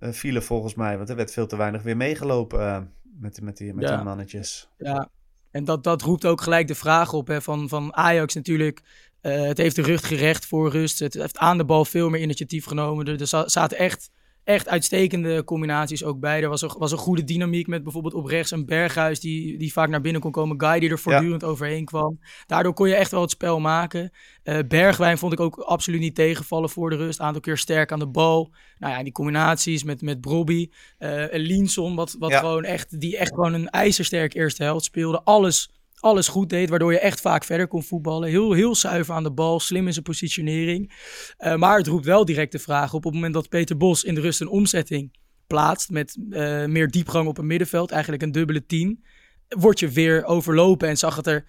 vielen 0.00 0.42
volgens 0.42 0.74
mij. 0.74 0.96
Want 0.96 1.08
er 1.08 1.16
werd 1.16 1.32
veel 1.32 1.46
te 1.46 1.56
weinig 1.56 1.82
weer 1.82 1.96
meegelopen 1.96 2.92
met, 3.20 3.40
met, 3.40 3.56
die, 3.56 3.74
met 3.74 3.88
ja. 3.88 3.96
die 3.96 4.04
mannetjes. 4.04 4.68
Ja, 4.78 5.08
en 5.50 5.64
dat, 5.64 5.84
dat 5.84 6.02
roept 6.02 6.26
ook 6.26 6.40
gelijk 6.40 6.68
de 6.68 6.74
vraag 6.74 7.12
op 7.12 7.26
hè, 7.26 7.42
van, 7.42 7.68
van 7.68 7.96
Ajax 7.96 8.34
natuurlijk. 8.34 8.82
Uh, 9.22 9.42
het 9.42 9.58
heeft 9.58 9.76
de 9.76 9.82
rug 9.82 10.06
gerecht 10.06 10.46
voor 10.46 10.70
rust. 10.70 10.98
Het 10.98 11.14
heeft 11.14 11.38
aan 11.38 11.58
de 11.58 11.64
bal 11.64 11.84
veel 11.84 12.08
meer 12.08 12.20
initiatief 12.20 12.64
genomen. 12.64 13.06
Er, 13.06 13.20
er 13.20 13.50
zaten 13.50 13.78
echt, 13.78 14.10
echt 14.44 14.68
uitstekende 14.68 15.44
combinaties 15.44 16.04
ook 16.04 16.20
bij. 16.20 16.42
Er 16.42 16.48
was 16.48 16.62
een, 16.62 16.74
was 16.78 16.92
een 16.92 16.98
goede 16.98 17.24
dynamiek 17.24 17.66
met 17.66 17.82
bijvoorbeeld 17.82 18.14
op 18.14 18.24
rechts 18.24 18.50
een 18.50 18.66
Berghuis 18.66 19.20
die, 19.20 19.58
die 19.58 19.72
vaak 19.72 19.88
naar 19.88 20.00
binnen 20.00 20.20
kon 20.20 20.30
komen. 20.30 20.60
Guy 20.60 20.80
die 20.80 20.90
er 20.90 20.98
voortdurend 20.98 21.42
ja. 21.42 21.48
overheen 21.48 21.84
kwam. 21.84 22.20
Daardoor 22.46 22.74
kon 22.74 22.88
je 22.88 22.94
echt 22.94 23.10
wel 23.10 23.20
het 23.20 23.30
spel 23.30 23.60
maken. 23.60 24.10
Uh, 24.44 24.58
Bergwijn 24.68 25.18
vond 25.18 25.32
ik 25.32 25.40
ook 25.40 25.56
absoluut 25.56 26.00
niet 26.00 26.14
tegenvallen 26.14 26.70
voor 26.70 26.90
de 26.90 26.96
rust. 26.96 27.18
Een 27.18 27.24
aantal 27.24 27.40
keer 27.40 27.58
sterk 27.58 27.92
aan 27.92 27.98
de 27.98 28.08
bal. 28.08 28.52
Nou 28.78 28.94
ja, 28.94 29.02
die 29.02 29.12
combinaties 29.12 29.84
met, 29.84 30.02
met 30.02 30.20
Brobby. 30.20 30.68
Uh, 30.98 31.24
Linson, 31.30 31.94
wat, 31.94 32.16
wat 32.18 32.30
ja. 32.30 32.38
gewoon 32.38 32.64
echt, 32.64 33.00
die 33.00 33.16
echt 33.16 33.34
gewoon 33.34 33.52
een 33.52 33.68
ijzersterk 33.68 34.34
eerste 34.34 34.62
helft 34.62 34.84
speelde. 34.84 35.22
Alles 35.24 35.70
alles 36.00 36.28
goed 36.28 36.48
deed, 36.48 36.68
waardoor 36.68 36.92
je 36.92 36.98
echt 36.98 37.20
vaak 37.20 37.44
verder 37.44 37.68
kon 37.68 37.82
voetballen. 37.82 38.28
Heel, 38.28 38.52
heel 38.52 38.74
zuiver 38.74 39.14
aan 39.14 39.22
de 39.22 39.32
bal, 39.32 39.60
slim 39.60 39.86
in 39.86 39.92
zijn 39.92 40.04
positionering. 40.04 40.92
Uh, 41.38 41.56
maar 41.56 41.76
het 41.76 41.86
roept 41.86 42.04
wel 42.04 42.24
direct 42.24 42.52
de 42.52 42.58
vraag 42.58 42.88
op, 42.88 42.94
op 42.94 43.04
het 43.04 43.14
moment 43.14 43.34
dat 43.34 43.48
Peter 43.48 43.76
Bos 43.76 44.04
in 44.04 44.14
de 44.14 44.20
rust 44.20 44.40
een 44.40 44.48
omzetting 44.48 45.18
plaatst 45.46 45.90
met 45.90 46.16
uh, 46.30 46.64
meer 46.64 46.90
diepgang 46.90 47.28
op 47.28 47.38
een 47.38 47.46
middenveld, 47.46 47.90
eigenlijk 47.90 48.22
een 48.22 48.32
dubbele 48.32 48.66
tien, 48.66 49.04
word 49.48 49.78
je 49.78 49.88
weer 49.88 50.24
overlopen 50.24 50.88
en 50.88 50.96
zag 50.96 51.16
het 51.16 51.26
er 51.26 51.44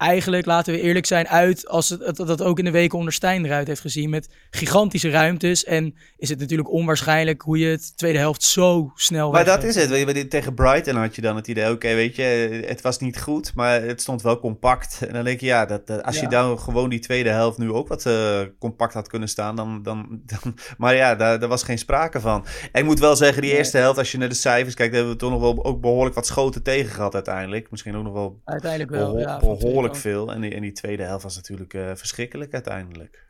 eigenlijk, 0.00 0.46
laten 0.46 0.72
we 0.72 0.80
eerlijk 0.80 1.06
zijn, 1.06 1.28
uit 1.28 1.68
als 1.68 1.88
het, 1.88 2.16
dat 2.16 2.42
ook 2.42 2.58
in 2.58 2.64
de 2.64 2.70
weken 2.70 2.98
onder 2.98 3.12
Stijn 3.12 3.44
eruit 3.44 3.66
heeft 3.66 3.80
gezien. 3.80 4.10
Met 4.10 4.28
gigantische 4.50 5.10
ruimtes. 5.10 5.64
En 5.64 5.94
is 6.16 6.28
het 6.28 6.38
natuurlijk 6.38 6.70
onwaarschijnlijk 6.70 7.42
hoe 7.42 7.58
je 7.58 7.66
het 7.66 7.96
tweede 7.96 8.18
helft 8.18 8.42
zo 8.42 8.92
snel 8.94 9.30
Maar 9.30 9.44
dat 9.44 9.64
is 9.64 9.74
het. 9.74 10.30
Tegen 10.30 10.54
Brighton 10.54 10.96
had 10.96 11.14
je 11.14 11.22
dan 11.22 11.36
het 11.36 11.48
idee, 11.48 11.70
oké, 11.70 11.94
weet 11.94 12.16
je, 12.16 12.22
het 12.66 12.80
was 12.80 12.98
niet 12.98 13.20
goed, 13.20 13.54
maar 13.54 13.82
het 13.82 14.00
stond 14.00 14.22
wel 14.22 14.40
compact. 14.40 14.98
En 15.06 15.12
dan 15.12 15.24
denk 15.24 15.40
je, 15.40 15.46
ja, 15.46 15.66
dat, 15.66 16.02
als 16.02 16.20
je 16.20 16.28
dan 16.28 16.58
gewoon 16.58 16.90
die 16.90 16.98
tweede 16.98 17.30
helft 17.30 17.58
nu 17.58 17.72
ook 17.72 17.88
wat 17.88 18.04
uh, 18.06 18.40
compact 18.58 18.94
had 18.94 19.08
kunnen 19.08 19.28
staan, 19.28 19.56
dan... 19.56 19.82
dan, 19.82 20.20
dan 20.26 20.54
maar 20.78 20.94
ja, 20.94 21.14
daar, 21.14 21.40
daar, 21.40 21.48
was 21.48 21.62
geen 21.62 21.78
sprake 21.78 22.20
van. 22.20 22.44
En 22.72 22.80
ik 22.80 22.86
moet 22.86 22.98
wel 22.98 23.16
zeggen, 23.16 23.42
die 23.42 23.56
eerste 23.56 23.78
helft, 23.78 23.98
als 23.98 24.12
je 24.12 24.18
naar 24.18 24.28
de 24.28 24.34
cijfers 24.34 24.74
kijkt, 24.74 24.94
hebben 24.94 25.12
we 25.12 25.18
toch 25.18 25.30
nog 25.30 25.40
wel 25.40 25.64
ook 25.64 25.80
behoorlijk 25.80 26.14
wat 26.14 26.26
schoten 26.26 26.62
tegen 26.62 26.90
gehad 26.90 27.14
uiteindelijk. 27.14 27.70
Misschien 27.70 27.96
ook 27.96 28.04
nog 28.04 28.12
wel... 28.12 28.40
Uiteindelijk 28.44 28.90
wel, 28.90 29.18
ja, 29.18 29.38
behoorlijk 29.38 29.89
veel. 29.96 30.32
En 30.32 30.40
die, 30.40 30.54
en 30.54 30.62
die 30.62 30.72
tweede 30.72 31.02
helft 31.02 31.22
was 31.22 31.36
natuurlijk 31.36 31.74
uh, 31.74 31.90
verschrikkelijk 31.94 32.52
uiteindelijk. 32.52 33.28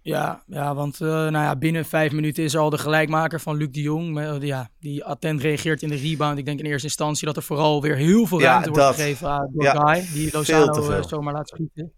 Ja, 0.00 0.42
ja 0.46 0.74
want 0.74 1.00
uh, 1.00 1.08
nou 1.08 1.32
ja, 1.32 1.56
binnen 1.56 1.84
vijf 1.84 2.12
minuten 2.12 2.44
is 2.44 2.54
er 2.54 2.60
al 2.60 2.70
de 2.70 2.78
gelijkmaker 2.78 3.40
van 3.40 3.56
Luc 3.56 3.68
de 3.70 3.80
Jong. 3.80 4.18
Uh, 4.18 4.36
ja, 4.40 4.70
die 4.80 5.04
attent 5.04 5.40
reageert 5.40 5.82
in 5.82 5.88
de 5.88 5.96
rebound. 5.96 6.38
Ik 6.38 6.44
denk 6.44 6.58
in 6.58 6.66
eerste 6.66 6.86
instantie 6.86 7.26
dat 7.26 7.36
er 7.36 7.42
vooral 7.42 7.82
weer 7.82 7.96
heel 7.96 8.26
veel 8.26 8.40
ruimte 8.40 8.70
wordt 8.70 8.94
gegeven 8.94 9.28
aan 9.28 9.50
ja. 9.58 10.00
Die 10.12 10.28
Lozano 10.32 11.02
zomaar 11.02 11.34
laat 11.34 11.48
schieten. 11.48 11.92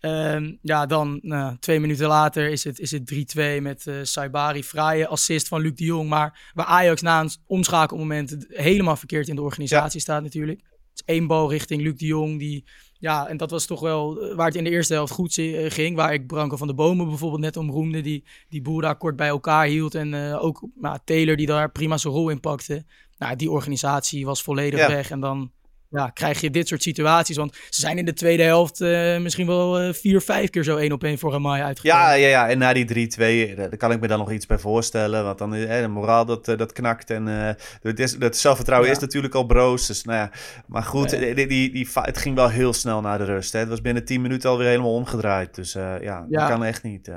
Um, 0.00 0.58
ja, 0.62 0.86
dan 0.86 1.18
nou, 1.22 1.56
twee 1.58 1.80
minuten 1.80 2.06
later 2.06 2.48
is 2.48 2.64
het, 2.64 2.78
is 2.78 2.90
het 2.90 3.34
3-2 3.58 3.62
met 3.62 3.86
uh, 3.86 3.94
Saibari. 4.02 4.64
Fraaie 4.64 5.06
assist 5.06 5.48
van 5.48 5.60
Luc 5.60 5.74
de 5.74 5.84
Jong. 5.84 6.08
Maar 6.08 6.50
waar 6.54 6.66
Ajax 6.66 7.02
na 7.02 7.20
een 7.20 7.30
omschakelmoment 7.46 8.36
helemaal 8.48 8.96
verkeerd 8.96 9.28
in 9.28 9.34
de 9.34 9.42
organisatie 9.42 10.00
staat 10.00 10.22
natuurlijk. 10.22 10.60
Het 10.60 11.06
is 11.08 11.14
één 11.14 11.26
bal 11.26 11.50
richting 11.50 11.82
Luc 11.82 11.94
de 11.96 12.06
Jong 12.06 12.38
die 12.38 12.64
ja, 12.98 13.28
en 13.28 13.36
dat 13.36 13.50
was 13.50 13.66
toch 13.66 13.80
wel 13.80 14.20
eh, 14.20 14.34
waar 14.34 14.46
het 14.46 14.56
in 14.56 14.64
de 14.64 14.70
eerste 14.70 14.94
helft 14.94 15.12
goed 15.12 15.38
eh, 15.38 15.70
ging. 15.70 15.96
Waar 15.96 16.12
ik 16.12 16.26
Branko 16.26 16.56
van 16.56 16.66
de 16.66 16.74
Bomen 16.74 17.08
bijvoorbeeld 17.08 17.40
net 17.40 17.56
om 17.56 17.70
roemde. 17.70 18.00
Die, 18.00 18.24
die 18.48 18.62
boer 18.62 18.82
daar 18.82 18.96
kort 18.96 19.16
bij 19.16 19.28
elkaar 19.28 19.66
hield. 19.66 19.94
En 19.94 20.12
uh, 20.12 20.44
ook 20.44 20.62
nou, 20.74 20.98
Taylor 21.04 21.36
die 21.36 21.46
daar 21.46 21.70
prima 21.70 21.96
zijn 21.96 22.12
rol 22.12 22.28
in 22.28 22.40
pakte. 22.40 22.84
Nou, 23.18 23.36
die 23.36 23.50
organisatie 23.50 24.26
was 24.26 24.42
volledig 24.42 24.86
weg. 24.86 25.10
En 25.10 25.20
dan 25.20 25.50
ja, 25.90 26.10
krijg 26.10 26.40
je 26.40 26.50
dit 26.50 26.68
soort 26.68 26.82
situaties. 26.82 27.36
Want 27.36 27.54
ze 27.54 27.80
zijn 27.80 27.98
in 27.98 28.04
de 28.04 28.12
tweede 28.12 28.42
helft 28.42 28.80
uh, 28.80 29.18
misschien 29.18 29.46
wel 29.46 29.82
uh, 29.82 29.92
vier, 29.92 30.20
vijf 30.20 30.50
keer 30.50 30.64
zo 30.64 30.76
één 30.76 30.92
op 30.92 31.04
één 31.04 31.18
voor 31.18 31.34
Amaya 31.34 31.64
uitgekomen. 31.64 32.06
Ja, 32.06 32.12
ja, 32.12 32.28
ja, 32.28 32.48
en 32.48 32.58
na 32.58 32.72
die 32.72 33.10
3-2, 33.52 33.56
daar 33.56 33.76
kan 33.76 33.92
ik 33.92 34.00
me 34.00 34.06
dan 34.06 34.18
nog 34.18 34.32
iets 34.32 34.46
bij 34.46 34.58
voorstellen. 34.58 35.24
Want 35.24 35.38
dan 35.38 35.54
eh, 35.54 35.80
de 35.80 35.88
moraal 35.88 36.24
dat, 36.24 36.44
dat 36.44 36.72
knakt. 36.72 37.10
En 37.10 37.26
uh, 37.26 38.30
zelfvertrouwen 38.30 38.88
ja. 38.88 38.94
is 38.94 39.00
natuurlijk 39.00 39.34
al 39.34 39.46
broos. 39.46 39.86
Dus, 39.86 40.04
nou 40.04 40.18
ja. 40.18 40.30
Maar 40.66 40.82
goed, 40.82 41.10
ja. 41.10 41.18
die, 41.18 41.46
die, 41.46 41.72
die, 41.72 41.88
het 41.92 42.18
ging 42.18 42.34
wel 42.34 42.48
heel 42.48 42.72
snel 42.72 43.00
naar 43.00 43.18
de 43.18 43.24
rust. 43.24 43.52
Hè. 43.52 43.58
Het 43.58 43.68
was 43.68 43.80
binnen 43.80 44.04
10 44.04 44.20
minuten 44.20 44.50
alweer 44.50 44.68
helemaal 44.68 44.94
omgedraaid. 44.94 45.54
Dus 45.54 45.72
ja, 46.00 46.26
dat 46.28 46.48
kan 46.48 46.64
echt 46.64 46.82
niet. 46.82 47.10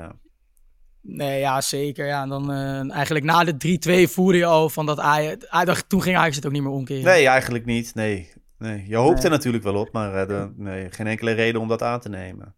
Nee, 1.02 1.40
ja, 1.40 1.60
zeker. 1.60 2.06
Ja, 2.06 2.22
en 2.22 2.28
dan 2.28 2.50
uh, 2.50 2.92
eigenlijk 2.92 3.24
na 3.24 3.44
de 3.44 4.06
3-2 4.06 4.10
voerde 4.10 4.38
je 4.38 4.44
al 4.44 4.68
van 4.68 4.86
dat 4.86 4.98
Ajax... 4.98 5.82
Toen 5.86 6.02
ging 6.02 6.16
Ajax 6.16 6.36
het 6.36 6.46
ook 6.46 6.52
niet 6.52 6.62
meer 6.62 6.70
omkeren. 6.70 7.04
Nee, 7.04 7.26
eigenlijk 7.26 7.64
niet. 7.64 7.94
Nee, 7.94 8.32
Nee, 8.62 8.84
je 8.86 8.96
hoopt 8.96 9.24
er 9.24 9.30
natuurlijk 9.30 9.64
wel 9.64 9.74
op, 9.74 9.92
maar 9.92 10.26
de, 10.26 10.52
nee, 10.56 10.90
geen 10.90 11.06
enkele 11.06 11.32
reden 11.32 11.60
om 11.60 11.68
dat 11.68 11.82
aan 11.82 12.00
te 12.00 12.08
nemen. 12.08 12.54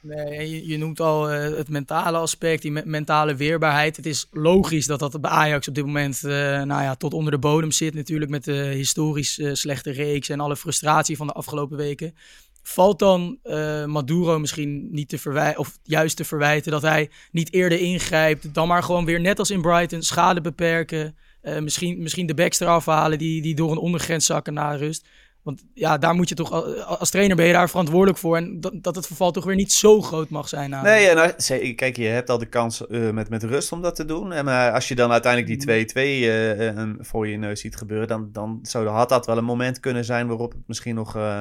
Nee, 0.00 0.50
je, 0.50 0.66
je 0.66 0.78
noemt 0.78 1.00
al 1.00 1.32
uh, 1.32 1.56
het 1.56 1.68
mentale 1.68 2.18
aspect, 2.18 2.62
die 2.62 2.70
me 2.70 2.82
mentale 2.84 3.34
weerbaarheid. 3.34 3.96
Het 3.96 4.06
is 4.06 4.28
logisch 4.30 4.86
dat 4.86 4.98
dat 4.98 5.20
bij 5.20 5.30
Ajax 5.30 5.68
op 5.68 5.74
dit 5.74 5.86
moment 5.86 6.22
uh, 6.24 6.32
nou 6.62 6.82
ja, 6.82 6.94
tot 6.94 7.14
onder 7.14 7.32
de 7.32 7.38
bodem 7.38 7.70
zit. 7.70 7.94
Natuurlijk 7.94 8.30
met 8.30 8.44
de 8.44 8.52
historisch 8.52 9.40
slechte 9.52 9.90
reeks 9.90 10.28
en 10.28 10.40
alle 10.40 10.56
frustratie 10.56 11.16
van 11.16 11.26
de 11.26 11.32
afgelopen 11.32 11.76
weken. 11.76 12.14
Valt 12.62 12.98
dan 12.98 13.38
Maduro 13.86 14.38
misschien 14.38 14.88
niet 14.90 15.08
te 15.08 15.18
verwijten, 15.18 15.60
of 15.60 15.78
juist 15.82 16.16
te 16.16 16.24
verwijten 16.24 16.70
dat 16.70 16.82
hij 16.82 17.10
niet 17.30 17.52
eerder 17.52 17.78
ingrijpt, 17.78 18.54
dan 18.54 18.68
maar 18.68 18.82
gewoon 18.82 19.04
weer 19.04 19.20
net 19.20 19.38
als 19.38 19.50
in 19.50 19.62
Brighton 19.62 20.02
schade 20.02 20.40
beperken. 20.40 21.16
misschien, 21.60 22.02
misschien 22.02 22.26
de 22.26 22.34
backs 22.34 22.60
eraf 22.60 22.86
halen 22.86 23.18
die, 23.18 23.42
die 23.42 23.54
door 23.54 23.70
een 23.70 23.78
ondergrens 23.78 24.26
zakken 24.26 24.54
na 24.54 24.74
rust. 24.74 25.06
Want 25.44 25.64
ja, 25.74 25.98
daar 25.98 26.14
moet 26.14 26.28
je 26.28 26.34
toch 26.34 26.52
als 26.86 27.10
trainer 27.10 27.36
ben 27.36 27.46
je 27.46 27.52
daar 27.52 27.70
verantwoordelijk 27.70 28.18
voor. 28.18 28.36
En 28.36 28.60
dat, 28.60 28.72
dat 28.74 28.96
het 28.96 29.06
verval 29.06 29.30
toch 29.30 29.44
weer 29.44 29.54
niet 29.54 29.72
zo 29.72 30.02
groot 30.02 30.28
mag 30.28 30.48
zijn. 30.48 30.70
Nee, 30.70 31.08
en 31.08 31.16
nou, 31.16 31.74
kijk, 31.74 31.96
je 31.96 32.06
hebt 32.06 32.30
al 32.30 32.38
de 32.38 32.46
kans 32.46 32.82
uh, 32.88 33.10
met, 33.10 33.28
met 33.28 33.42
rust 33.42 33.72
om 33.72 33.82
dat 33.82 33.96
te 33.96 34.04
doen. 34.04 34.32
En 34.32 34.44
maar 34.44 34.72
als 34.72 34.88
je 34.88 34.94
dan 34.94 35.12
uiteindelijk 35.12 35.66
die 35.66 35.86
2-2 35.86 35.96
uh, 35.96 36.60
uh, 36.60 36.94
voor 36.98 37.28
je 37.28 37.36
neus 37.36 37.60
ziet 37.60 37.76
gebeuren, 37.76 38.08
dan, 38.08 38.28
dan 38.32 38.58
zou, 38.62 38.88
had 38.88 39.08
dat 39.08 39.26
wel 39.26 39.38
een 39.38 39.44
moment 39.44 39.80
kunnen 39.80 40.04
zijn 40.04 40.26
waarop 40.26 40.52
het 40.52 40.62
misschien 40.66 40.94
nog 40.94 41.16
uh, 41.16 41.40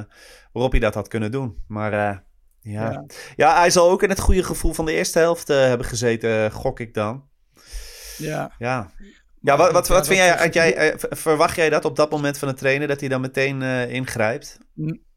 waarop 0.52 0.74
je 0.74 0.80
dat 0.80 0.94
had 0.94 1.08
kunnen 1.08 1.32
doen. 1.32 1.58
Maar 1.68 1.92
ja. 1.92 2.24
ja. 2.62 3.06
Ja. 3.36 3.60
hij 3.60 3.70
zal 3.70 3.90
ook 3.90 4.04
in 4.04 4.10
het 4.10 4.20
goede 4.20 4.44
gevoel 4.44 4.74
van 4.74 4.86
de 4.86 4.94
eerste 4.94 5.20
helft 5.20 5.48
hebben 5.48 5.88
gezeten, 5.88 6.52
gok 6.52 6.80
ik 6.80 6.94
dan. 6.94 7.24
Ja. 8.18 8.52
Ja. 8.58 8.92
Ja, 9.44 9.58
wat, 9.58 9.72
wat, 9.72 9.88
wat 9.88 10.08
vind 10.08 10.20
jij, 10.20 10.50
jij, 10.50 10.76
eh, 10.76 10.96
verwacht 11.10 11.56
jij 11.56 11.70
dat 11.70 11.86
op 11.86 11.96
dat 11.96 12.12
moment 12.12 12.38
van 12.38 12.48
de 12.48 12.54
trainer, 12.54 12.88
dat 12.88 13.00
hij 13.00 13.10
dan 13.10 13.22
meteen 13.22 13.62
uh, 13.62 13.90
ingrijpt? 13.90 14.58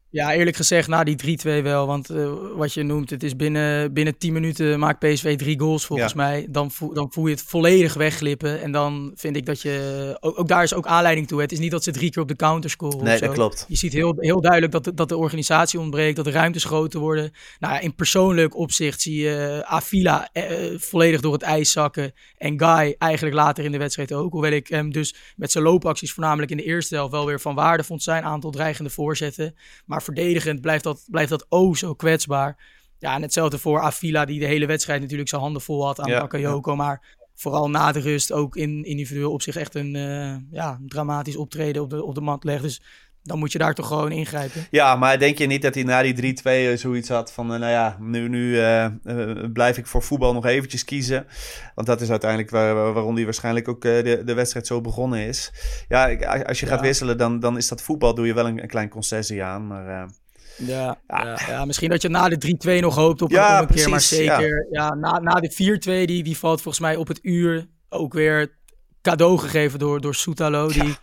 Ja, 0.09 0.33
eerlijk 0.33 0.55
gezegd, 0.55 0.87
na 0.87 1.03
die 1.03 1.37
3-2 1.61 1.63
wel. 1.63 1.87
Want 1.87 2.11
uh, 2.11 2.31
wat 2.55 2.73
je 2.73 2.83
noemt, 2.83 3.09
het 3.09 3.23
is 3.23 3.35
binnen, 3.35 3.93
binnen 3.93 4.17
10 4.17 4.33
minuten 4.33 4.79
maakt 4.79 4.99
PSV 4.99 5.37
drie 5.37 5.59
goals 5.59 5.85
volgens 5.85 6.11
ja. 6.11 6.17
mij. 6.17 6.47
Dan, 6.49 6.71
voel, 6.71 6.93
dan 6.93 7.11
voel 7.11 7.25
je 7.25 7.33
het 7.33 7.43
volledig 7.43 7.93
wegglippen. 7.93 8.61
En 8.61 8.71
dan 8.71 9.11
vind 9.15 9.35
ik 9.35 9.45
dat 9.45 9.61
je... 9.61 10.17
Ook, 10.19 10.39
ook, 10.39 10.47
daar 10.47 10.63
is 10.63 10.73
ook 10.73 10.85
aanleiding 10.85 11.27
toe. 11.27 11.41
Het 11.41 11.51
is 11.51 11.59
niet 11.59 11.71
dat 11.71 11.83
ze 11.83 11.91
drie 11.91 12.11
keer 12.11 12.21
op 12.21 12.27
de 12.27 12.35
counter 12.35 12.69
scoren 12.69 13.03
Nee, 13.03 13.19
dat 13.19 13.33
klopt. 13.33 13.65
Je 13.67 13.75
ziet 13.75 13.93
heel, 13.93 14.15
heel 14.17 14.41
duidelijk 14.41 14.71
dat 14.71 14.83
de, 14.83 14.93
dat 14.93 15.09
de 15.09 15.17
organisatie 15.17 15.79
ontbreekt. 15.79 16.15
Dat 16.15 16.25
de 16.25 16.31
ruimtes 16.31 16.63
groter 16.63 16.99
worden. 16.99 17.31
Nou 17.59 17.73
ja, 17.73 17.79
in 17.79 17.95
persoonlijk 17.95 18.57
opzicht 18.57 19.01
zie 19.01 19.21
je 19.21 19.61
uh, 19.65 19.73
Avila 19.73 20.29
uh, 20.33 20.43
volledig 20.77 21.21
door 21.21 21.33
het 21.33 21.41
ijs 21.41 21.71
zakken. 21.71 22.13
En 22.37 22.59
Guy 22.59 22.95
eigenlijk 22.97 23.35
later 23.35 23.63
in 23.63 23.71
de 23.71 23.77
wedstrijd 23.77 24.13
ook. 24.13 24.31
Hoewel 24.31 24.51
ik 24.51 24.67
hem 24.67 24.91
dus 24.91 25.15
met 25.35 25.51
zijn 25.51 25.63
loopacties 25.63 26.13
voornamelijk 26.13 26.51
in 26.51 26.57
de 26.57 26.63
eerste 26.63 26.95
helft 26.95 27.11
wel 27.11 27.25
weer 27.25 27.39
van 27.39 27.55
waarde 27.55 27.83
vond 27.83 28.03
zijn. 28.03 28.23
Aantal 28.23 28.51
dreigende 28.51 28.89
voorzetten. 28.89 29.55
Maar 29.97 30.05
verdedigend 30.05 30.61
blijft 30.61 30.83
dat, 30.83 31.03
blijft 31.11 31.29
dat 31.29 31.45
oh 31.49 31.75
zo 31.75 31.93
kwetsbaar. 31.93 32.57
Ja, 32.99 33.15
en 33.15 33.21
hetzelfde 33.21 33.57
voor 33.57 33.79
Avila, 33.79 34.25
die 34.25 34.39
de 34.39 34.45
hele 34.45 34.65
wedstrijd 34.65 35.01
natuurlijk 35.01 35.29
zijn 35.29 35.41
handen 35.41 35.61
vol 35.61 35.85
had 35.85 35.99
aan 35.99 36.09
ja, 36.09 36.19
Bakayoko. 36.19 36.71
Ja. 36.71 36.77
Maar 36.77 37.15
vooral 37.35 37.69
na 37.69 37.91
de 37.91 37.99
rust 37.99 38.31
ook 38.31 38.55
in 38.55 38.83
individueel 38.83 39.31
op 39.31 39.41
zich 39.41 39.55
echt 39.55 39.75
een 39.75 39.95
uh, 39.95 40.35
ja, 40.51 40.79
dramatisch 40.85 41.35
optreden 41.35 41.81
op 41.81 41.89
de, 41.89 42.03
op 42.03 42.15
de 42.15 42.21
mat 42.21 42.43
legt. 42.43 42.61
Dus 42.61 42.81
dan 43.27 43.39
moet 43.39 43.51
je 43.51 43.57
daar 43.57 43.73
toch 43.73 43.87
gewoon 43.87 44.11
ingrijpen. 44.11 44.67
Ja, 44.69 44.95
maar 44.95 45.19
denk 45.19 45.37
je 45.37 45.45
niet 45.45 45.61
dat 45.61 45.73
hij 45.73 45.83
na 45.83 46.01
die 46.01 46.35
3-2 46.73 46.79
zoiets 46.79 47.09
had 47.09 47.31
van... 47.31 47.53
Uh, 47.53 47.59
nou 47.59 47.71
ja, 47.71 47.97
nu, 47.99 48.29
nu 48.29 48.55
uh, 48.55 48.85
uh, 49.03 49.51
blijf 49.53 49.77
ik 49.77 49.87
voor 49.87 50.03
voetbal 50.03 50.33
nog 50.33 50.45
eventjes 50.45 50.83
kiezen. 50.83 51.27
Want 51.75 51.87
dat 51.87 52.01
is 52.01 52.09
uiteindelijk 52.09 52.49
waar, 52.49 52.93
waarom 52.93 53.15
hij 53.15 53.23
waarschijnlijk 53.23 53.67
ook 53.67 53.81
de, 53.81 54.21
de 54.25 54.33
wedstrijd 54.33 54.67
zo 54.67 54.81
begonnen 54.81 55.19
is. 55.19 55.51
Ja, 55.87 56.15
als 56.43 56.59
je 56.59 56.65
ja. 56.65 56.71
gaat 56.71 56.81
wisselen, 56.81 57.17
dan, 57.17 57.39
dan 57.39 57.57
is 57.57 57.67
dat 57.67 57.81
voetbal... 57.81 58.15
doe 58.15 58.25
je 58.25 58.33
wel 58.33 58.47
een, 58.47 58.61
een 58.61 58.67
klein 58.67 58.89
concessie 58.89 59.43
aan, 59.43 59.67
maar... 59.67 60.09
Ja, 60.57 60.99
ja. 61.07 61.39
ja, 61.47 61.65
misschien 61.65 61.89
dat 61.89 62.01
je 62.01 62.09
na 62.09 62.29
de 62.29 62.77
3-2 62.77 62.81
nog 62.81 62.95
hoopt 62.95 63.21
op, 63.21 63.31
ja, 63.31 63.59
een 63.59 63.65
precies, 63.65 63.83
keer. 63.83 63.91
Maar 63.91 64.01
zeker, 64.01 64.67
ja. 64.71 64.93
na, 64.93 65.19
na 65.19 65.33
de 65.33 65.79
4-2, 66.03 66.05
die, 66.05 66.23
die 66.23 66.37
valt 66.37 66.61
volgens 66.61 66.83
mij 66.83 66.95
op 66.95 67.07
het 67.07 67.19
uur 67.21 67.67
ook 67.89 68.13
weer 68.13 68.55
cadeau 69.01 69.37
gegeven 69.37 69.79
door, 69.79 70.01
door 70.01 70.15
Soetalo. 70.15 70.67
Die 70.67 70.95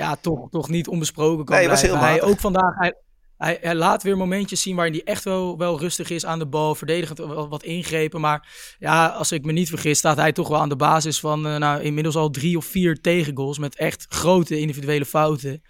ja, 0.00 0.16
toch, 0.16 0.48
toch 0.50 0.68
niet 0.68 0.88
onbesproken 0.88 1.44
kan 1.44 1.56
nee, 1.56 1.68
was 1.68 1.82
heel 1.82 1.96
Hij 1.96 2.22
ook 2.22 2.40
vandaag, 2.40 2.74
hij, 2.78 2.94
hij, 3.36 3.58
hij, 3.60 3.74
laat 3.74 4.02
weer 4.02 4.16
momentjes 4.16 4.62
zien 4.62 4.76
waarin 4.76 4.94
hij 4.94 5.04
echt 5.04 5.24
wel, 5.24 5.58
wel 5.58 5.78
rustig 5.78 6.10
is 6.10 6.26
aan 6.26 6.38
de 6.38 6.46
bal. 6.46 6.74
Verdedigend 6.74 7.18
wel 7.18 7.48
wat 7.48 7.62
ingrepen. 7.62 8.20
Maar 8.20 8.48
ja, 8.78 9.06
als 9.06 9.32
ik 9.32 9.44
me 9.44 9.52
niet 9.52 9.68
vergis, 9.68 9.98
staat 9.98 10.16
hij 10.16 10.32
toch 10.32 10.48
wel 10.48 10.60
aan 10.60 10.68
de 10.68 10.76
basis 10.76 11.20
van 11.20 11.46
uh, 11.46 11.56
nou, 11.56 11.82
inmiddels 11.82 12.16
al 12.16 12.30
drie 12.30 12.56
of 12.56 12.64
vier 12.64 13.00
tegengoals. 13.00 13.58
Met 13.58 13.76
echt 13.76 14.06
grote 14.08 14.58
individuele 14.58 15.04
fouten. 15.04 15.62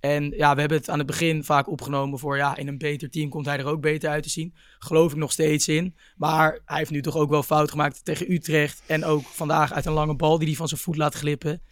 En 0.00 0.30
ja, 0.36 0.54
we 0.54 0.60
hebben 0.60 0.78
het 0.78 0.90
aan 0.90 0.98
het 0.98 1.06
begin 1.06 1.44
vaak 1.44 1.68
opgenomen 1.68 2.18
voor 2.18 2.36
ja, 2.36 2.56
in 2.56 2.68
een 2.68 2.78
beter 2.78 3.10
team 3.10 3.28
komt 3.28 3.46
hij 3.46 3.58
er 3.58 3.66
ook 3.66 3.80
beter 3.80 4.10
uit 4.10 4.22
te 4.22 4.30
zien. 4.30 4.54
Geloof 4.78 5.12
ik 5.12 5.18
nog 5.18 5.32
steeds 5.32 5.68
in. 5.68 5.96
Maar 6.16 6.60
hij 6.64 6.78
heeft 6.78 6.90
nu 6.90 7.02
toch 7.02 7.16
ook 7.16 7.30
wel 7.30 7.42
fout 7.42 7.70
gemaakt 7.70 8.04
tegen 8.04 8.32
Utrecht. 8.32 8.82
En 8.86 9.04
ook 9.04 9.24
vandaag 9.24 9.72
uit 9.72 9.86
een 9.86 9.92
lange 9.92 10.16
bal 10.16 10.38
die 10.38 10.48
hij 10.48 10.56
van 10.56 10.68
zijn 10.68 10.80
voet 10.80 10.96
laat 10.96 11.14
glippen 11.14 11.62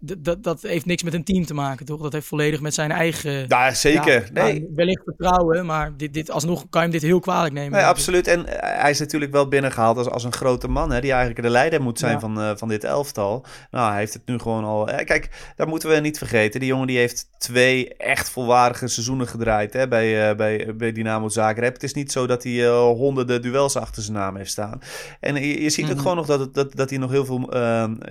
dat, 0.00 0.42
dat 0.42 0.62
heeft 0.62 0.86
niks 0.86 1.02
met 1.02 1.14
een 1.14 1.24
team 1.24 1.46
te 1.46 1.54
maken, 1.54 1.86
toch? 1.86 2.00
Dat 2.00 2.12
heeft 2.12 2.26
volledig 2.26 2.60
met 2.60 2.74
zijn 2.74 2.90
eigen... 2.90 3.44
Ja, 3.48 3.74
zeker. 3.74 4.30
Ja, 4.34 4.42
nee. 4.42 4.68
wellicht 4.74 5.02
vertrouwen, 5.04 5.66
maar 5.66 5.96
dit, 5.96 6.14
dit, 6.14 6.30
alsnog 6.30 6.58
kan 6.70 6.82
je 6.82 6.88
hem 6.88 6.90
dit 6.98 7.08
heel 7.08 7.20
kwalijk 7.20 7.54
nemen. 7.54 7.72
Nee, 7.72 7.86
absoluut. 7.86 8.26
En 8.26 8.46
eh, 8.46 8.80
hij 8.80 8.90
is 8.90 8.98
natuurlijk 8.98 9.32
wel 9.32 9.48
binnengehaald 9.48 9.96
als, 9.96 10.08
als 10.08 10.24
een 10.24 10.32
grote 10.32 10.68
man, 10.68 10.90
hè, 10.92 11.00
die 11.00 11.10
eigenlijk 11.10 11.42
de 11.42 11.50
leider 11.50 11.82
moet 11.82 11.98
zijn 11.98 12.12
ja. 12.12 12.20
van, 12.20 12.40
uh, 12.40 12.50
van 12.54 12.68
dit 12.68 12.84
elftal. 12.84 13.44
Nou, 13.70 13.90
hij 13.90 13.98
heeft 13.98 14.12
het 14.12 14.26
nu 14.26 14.38
gewoon 14.38 14.64
al... 14.64 14.88
Eh, 14.88 15.04
kijk, 15.04 15.52
daar 15.56 15.68
moeten 15.68 15.88
we 15.88 15.96
niet 15.96 16.18
vergeten. 16.18 16.60
Die 16.60 16.68
jongen 16.68 16.86
die 16.86 16.98
heeft 16.98 17.28
twee 17.38 17.96
echt 17.96 18.30
volwaardige 18.30 18.88
seizoenen 18.88 19.26
gedraaid 19.26 19.72
hè, 19.72 19.88
bij, 19.88 20.30
uh, 20.30 20.36
bij, 20.36 20.76
bij 20.76 20.92
Dynamo 20.92 21.28
Zagreb. 21.28 21.72
Het 21.72 21.82
is 21.82 21.94
niet 21.94 22.12
zo 22.12 22.26
dat 22.26 22.42
hij 22.42 22.52
uh, 22.52 22.80
honderden 22.80 23.42
duels 23.42 23.76
achter 23.76 24.02
zijn 24.02 24.16
naam 24.16 24.36
heeft 24.36 24.50
staan. 24.50 24.80
En 25.20 25.34
je, 25.34 25.62
je 25.62 25.70
ziet 25.70 25.78
mm 25.78 25.84
-hmm. 25.84 25.92
ook 25.92 26.02
gewoon 26.02 26.16
nog 26.16 26.26
dat, 26.26 26.54
dat, 26.54 26.76
dat 26.76 26.90
hij 26.90 26.98
nog 26.98 27.10
heel 27.10 27.24
veel... 27.24 27.56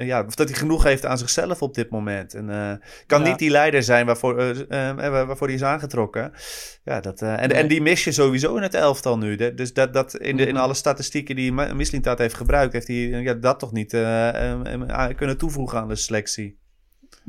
ja, 0.04 0.24
dat 0.24 0.50
hij 0.50 0.58
genoeg 0.58 0.84
heeft 0.84 1.06
aan 1.06 1.18
zichzelf 1.18 1.62
op 1.62 1.74
dit 1.78 1.90
moment. 1.90 2.34
En 2.34 2.50
uh, 2.50 2.72
kan 3.06 3.22
Ja. 3.24 3.28
niet 3.28 3.40
die 3.40 3.50
leider 3.50 3.84
zijn 3.84 4.06
waarvoor, 4.06 4.38
eh, 4.40 4.90
eh, 4.90 4.96
waarvoor 5.26 5.48
hij 5.48 5.56
is 5.56 5.64
aangetrokken. 5.64 6.32
Ja, 6.84 7.00
dat, 7.00 7.22
eh, 7.22 7.42
en, 7.42 7.50
Nee. 7.50 7.58
en 7.58 7.68
die 7.68 7.82
mis 7.82 8.04
je 8.04 8.12
sowieso 8.12 8.56
in 8.56 8.62
het 8.62 8.74
elftal 8.74 9.18
nu. 9.18 9.36
Dus 9.56 9.74
dat, 9.74 9.94
dat 9.94 10.16
in, 10.16 10.38
de, 10.38 10.46
in 10.48 10.58
alle 10.58 10.74
statistieken 10.74 11.36
die 11.36 11.52
Mislintat 11.52 12.18
heeft 12.18 12.36
gebruikt, 12.36 12.74
heeft 12.74 12.88
hij 12.88 13.14
eh, 13.14 13.24
ja, 13.24 13.34
dat 13.34 13.60
toch 13.60 13.72
niet 13.72 13.94
eh, 13.94 14.30
eh, 14.30 14.74
eh, 14.88 15.16
kunnen 15.16 15.38
toevoegen 15.38 15.80
aan 15.80 15.88
de 15.88 15.96
selectie. 15.96 16.60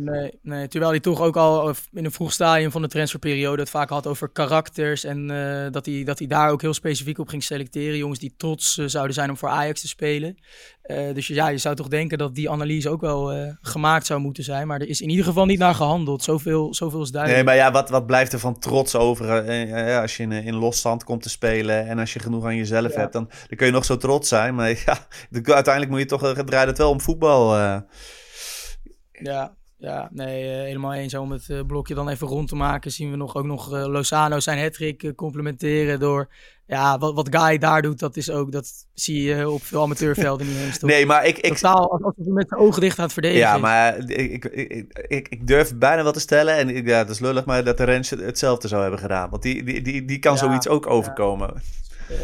Nee, 0.00 0.38
nee, 0.42 0.68
terwijl 0.68 0.90
hij 0.90 1.00
toch 1.00 1.20
ook 1.20 1.36
al 1.36 1.74
in 1.92 2.04
een 2.04 2.12
vroeg 2.12 2.32
stadium 2.32 2.70
van 2.70 2.82
de 2.82 2.88
transferperiode 2.88 3.60
het 3.60 3.70
vaak 3.70 3.88
had 3.88 4.06
over 4.06 4.28
karakters. 4.28 5.04
En 5.04 5.30
eh, 5.30 5.72
dat, 5.72 5.86
hij, 5.86 6.04
dat 6.04 6.18
hij 6.18 6.28
daar 6.28 6.50
ook 6.50 6.60
heel 6.60 6.74
specifiek 6.74 7.18
op 7.18 7.28
ging 7.28 7.42
selecteren. 7.42 7.96
Jongens 7.98 8.18
die 8.18 8.34
trots 8.36 8.78
eh, 8.78 8.86
zouden 8.86 9.14
zijn 9.14 9.30
om 9.30 9.36
voor 9.36 9.48
Ajax 9.48 9.80
te 9.80 9.88
spelen. 9.88 10.38
Eh, 10.82 11.14
dus 11.14 11.26
ja, 11.26 11.48
je 11.48 11.58
zou 11.58 11.74
toch 11.74 11.88
denken 11.88 12.18
dat 12.18 12.34
die 12.34 12.50
analyse 12.50 12.88
ook 12.88 13.00
wel 13.00 13.56
gemaakt 13.60 14.06
zou 14.06 14.20
moeten 14.20 14.44
zijn. 14.44 14.66
Maar 14.66 14.80
er 14.80 14.88
is 14.88 15.00
in 15.00 15.08
ieder 15.08 15.24
geval 15.24 15.46
niet 15.46 15.58
naar 15.58 15.74
gehandeld. 15.74 16.22
Zoveel, 16.22 16.74
zoveel 16.74 17.00
is 17.02 17.10
Nee, 17.10 17.12
duidelijk. 17.12 17.44
maar 17.46 17.56
ja, 17.56 17.72
wat, 17.72 17.90
wat 17.90 18.06
blijft 18.06 18.32
er 18.32 18.38
van 18.38 18.58
trots 18.58 18.94
over 18.94 19.28
als 20.00 20.16
je 20.16 20.22
in, 20.22 20.32
in 20.32 20.54
losstand 20.54 21.04
komt 21.04 21.22
te 21.22 21.28
spelen 21.30 21.86
en 21.86 21.98
als 21.98 22.12
je 22.12 22.18
genoeg 22.18 22.44
aan 22.44 22.56
jezelf 22.56 22.92
Ja. 22.92 22.98
hebt, 23.00 23.12
dan, 23.12 23.24
dan 23.48 23.56
kun 23.56 23.66
je 23.66 23.72
nog 23.72 23.84
zo 23.84 23.96
trots 23.96 24.28
zijn. 24.28 24.54
Maar 24.54 24.68
ja, 24.86 25.06
de- 25.30 25.54
uiteindelijk 25.54 25.90
moet 25.90 26.00
je 26.00 26.06
toch, 26.06 26.34
draait 26.44 26.68
het 26.68 26.78
wel 26.78 26.90
om 26.90 27.00
voetbal. 27.00 27.56
Ja, 29.12 29.56
ja 29.78 30.08
nee, 30.12 30.44
eh, 30.50 30.62
helemaal 30.62 30.92
eens. 30.94 31.14
Om 31.14 31.30
het 31.32 31.50
eh, 31.50 31.60
blokje 31.66 31.94
dan 31.94 32.08
even 32.08 32.26
rond 32.26 32.48
te 32.48 32.56
maken, 32.56 32.90
zien 32.92 33.10
we 33.10 33.16
nog, 33.16 33.36
ook 33.36 33.44
nog 33.44 33.74
eh, 33.74 33.86
Lozano 33.86 34.40
zijn 34.40 34.58
hattrick 34.62 35.12
complementeren 35.16 36.00
door... 36.00 36.28
Ja, 36.66 36.98
wat, 36.98 37.14
wat 37.14 37.36
Guy 37.36 37.58
daar 37.58 37.82
doet, 37.82 37.98
dat 37.98 38.16
is 38.16 38.30
ook, 38.30 38.52
dat 38.52 38.70
zie 38.94 39.22
je 39.22 39.50
op 39.50 39.62
veel 39.62 39.82
amateurvelden 39.82 40.46
niet 40.46 40.56
eens. 40.56 40.78
toch? 40.78 40.90
Nee, 40.90 41.06
maar 41.06 41.26
ik, 41.26 41.38
ik, 41.38 41.54
Totaal 41.54 41.90
alsof 41.92 42.12
hij 42.16 42.32
met 42.32 42.48
zijn 42.48 42.60
ogen 42.60 42.80
dicht 42.80 42.98
aan 42.98 43.04
het 43.04 43.12
verdedigen 43.12 43.46
Ja, 43.46 43.58
maar 43.58 43.98
ik, 44.10 44.44
ik, 44.44 44.84
ik, 45.08 45.28
ik, 45.28 45.46
durf 45.46 45.74
bijna 45.76 46.02
wel 46.02 46.12
te 46.12 46.20
stellen, 46.20 46.54
en 46.56 46.68
ik- 46.76 46.86
ja, 46.86 46.98
dat 47.04 47.10
is 47.14 47.20
lullig, 47.20 47.44
maar 47.44 47.64
dat 47.64 47.76
de 47.76 47.84
Rens 47.84 48.10
het- 48.10 48.20
hetzelfde 48.20 48.68
zou 48.68 48.80
hebben 48.82 49.00
gedaan. 49.00 49.30
Want 49.30 49.42
die, 49.42 49.64
die, 49.64 49.82
die, 49.82 50.04
die 50.04 50.18
kan 50.18 50.32
Ja, 50.32 50.38
zoiets 50.38 50.68
ook 50.68 50.86
overkomen. 50.86 51.54
Eh, 52.08 52.16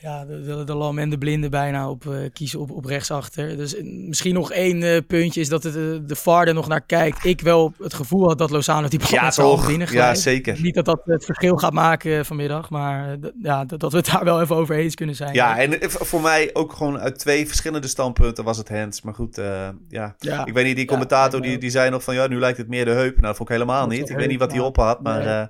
ja, 0.00 0.24
de, 0.24 0.42
de, 0.42 0.64
de 0.64 0.74
lam 0.74 0.98
en 0.98 1.10
de 1.10 1.18
blinde 1.18 1.48
bijna 1.48 1.90
op 1.90 2.06
eh, 2.06 2.18
kiezen 2.32 2.60
op, 2.60 2.70
op 2.70 2.84
rechtsachter. 2.84 3.56
Dus 3.56 3.76
eh, 3.76 3.84
misschien 3.84 4.34
nog 4.34 4.52
één 4.52 4.82
eh, 4.82 5.00
puntje 5.06 5.40
is 5.40 5.48
dat 5.48 5.62
het, 5.62 5.76
eh, 5.76 5.82
de 6.06 6.16
VAR 6.16 6.46
er 6.46 6.54
nog 6.54 6.68
naar 6.68 6.80
kijkt. 6.80 7.24
Ik 7.24 7.40
wel 7.40 7.72
het 7.82 7.94
gevoel 7.94 8.28
had 8.28 8.38
dat 8.38 8.50
Lozano 8.50 8.88
die 8.88 8.98
bal 8.98 9.08
Ja, 9.10 9.30
toch? 9.30 9.66
binnen 9.66 9.92
Ja, 9.92 10.14
zeker. 10.14 10.60
Niet 10.60 10.74
dat 10.74 10.84
dat 10.84 11.00
het 11.04 11.24
verschil 11.24 11.56
gaat 11.56 11.72
maken 11.72 12.24
vanmiddag, 12.26 12.70
maar 12.70 13.16
ja, 13.42 13.64
dat, 13.64 13.80
dat 13.80 13.92
we 13.92 13.98
het 13.98 14.06
daar 14.06 14.24
wel 14.24 14.40
even 14.40 14.56
over 14.56 14.76
eens 14.76 14.94
kunnen 14.94 15.14
zijn. 15.14 15.34
Ja, 15.34 15.58
en 15.58 15.90
voor 15.90 16.20
mij 16.20 16.50
ook 16.52 16.72
gewoon 16.72 16.98
uit 16.98 17.18
twee 17.18 17.46
verschillende 17.46 17.86
standpunten 17.88 18.44
was 18.44 18.56
het 18.58 18.68
hands. 18.68 19.02
Maar 19.02 19.14
goed, 19.14 19.38
eh, 19.38 19.68
ja. 19.88 20.14
Ja. 20.18 20.46
Ik 20.46 20.52
weet 20.52 20.64
niet, 20.64 20.76
die 20.76 20.86
commentator 20.86 21.42
ja. 21.42 21.48
die, 21.48 21.58
die 21.58 21.70
zei 21.70 21.90
nog 21.90 22.02
van... 22.02 22.14
ja, 22.14 22.26
nu 22.26 22.38
lijkt 22.38 22.58
het 22.58 22.68
meer 22.68 22.84
de 22.84 22.90
heup. 22.90 23.14
Nou, 23.14 23.26
dat 23.26 23.36
vond 23.36 23.48
ik 23.48 23.54
helemaal 23.54 23.86
niet. 23.86 24.06
de 24.06 24.12
Ik 24.12 24.18
weet 24.18 24.28
niet 24.28 24.38
wat 24.38 24.52
hij 24.52 24.60
op 24.60 24.76
had, 24.76 25.02
maar 25.02 25.18
Nee. 25.18 25.26
eh, 25.28 25.46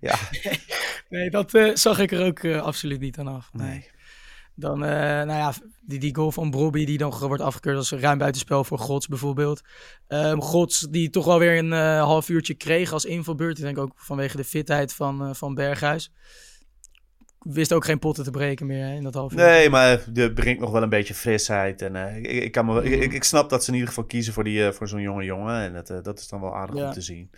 ja, 0.00 0.14
Nee, 1.14 1.30
dat 1.30 1.54
eh, 1.54 1.74
zag 1.74 1.98
ik 1.98 2.12
er 2.12 2.26
ook 2.26 2.38
eh, 2.38 2.62
absoluut 2.62 3.00
niet 3.00 3.18
aan 3.18 3.28
af. 3.28 3.50
nee. 3.52 3.92
Dan, 4.56 4.84
eh, 4.84 4.90
nou 5.00 5.28
ja, 5.28 5.52
die, 5.80 5.98
die 5.98 6.14
goal 6.14 6.32
van 6.32 6.50
Brobby 6.50 6.84
die 6.84 6.98
dan 6.98 7.18
wordt 7.18 7.42
afgekeurd 7.42 7.76
als 7.76 7.90
een 7.90 8.00
ruim 8.00 8.18
buitenspel 8.18 8.64
voor 8.64 8.78
Gods 8.78 9.06
bijvoorbeeld. 9.06 9.60
Ehm 10.06 10.38
Gods 10.38 10.80
die 10.80 11.10
toch 11.10 11.24
wel 11.24 11.38
weer 11.38 11.58
een 11.58 11.72
half 11.98 12.28
uurtje 12.28 12.54
kreeg 12.54 12.92
als 12.92 13.04
invalbeurt. 13.04 13.58
Ik 13.58 13.64
denk 13.64 13.78
ook 13.78 13.92
vanwege 13.96 14.36
de 14.36 14.44
fitheid 14.44 14.92
van, 14.92 15.36
van 15.36 15.54
Berghuis. 15.54 16.12
Wist 17.38 17.72
ook 17.72 17.84
geen 17.84 17.98
potten 17.98 18.24
te 18.24 18.30
breken 18.30 18.66
meer 18.66 18.84
hè, 18.86 18.94
in 18.94 19.02
dat 19.02 19.14
half 19.14 19.32
uur. 19.32 19.38
Nee, 19.38 19.70
maar 19.70 20.04
er 20.14 20.32
brengt 20.32 20.60
nog 20.60 20.70
wel 20.70 20.82
een 20.82 20.88
beetje 20.88 21.14
frisheid. 21.14 21.82
En 21.82 22.16
ik, 22.16 22.26
ik, 22.26 22.52
kan 22.52 22.66
me, 22.66 22.82
ik, 22.82 23.02
ik, 23.02 23.12
ik 23.12 23.24
snap 23.24 23.50
dat 23.50 23.62
ze 23.62 23.68
in 23.68 23.74
ieder 23.74 23.88
geval 23.88 24.04
kiezen 24.04 24.32
voor, 24.32 24.44
die, 24.44 24.72
voor 24.72 24.88
zo'n 24.88 25.00
jonge 25.00 25.24
jongen. 25.24 25.60
En 25.60 25.72
dat, 25.72 26.04
dat 26.04 26.18
is 26.18 26.28
dan 26.28 26.40
wel 26.40 26.56
aardig 26.56 26.76
Ja. 26.76 26.86
om 26.86 26.92
te 26.92 27.00
zien. 27.00 27.30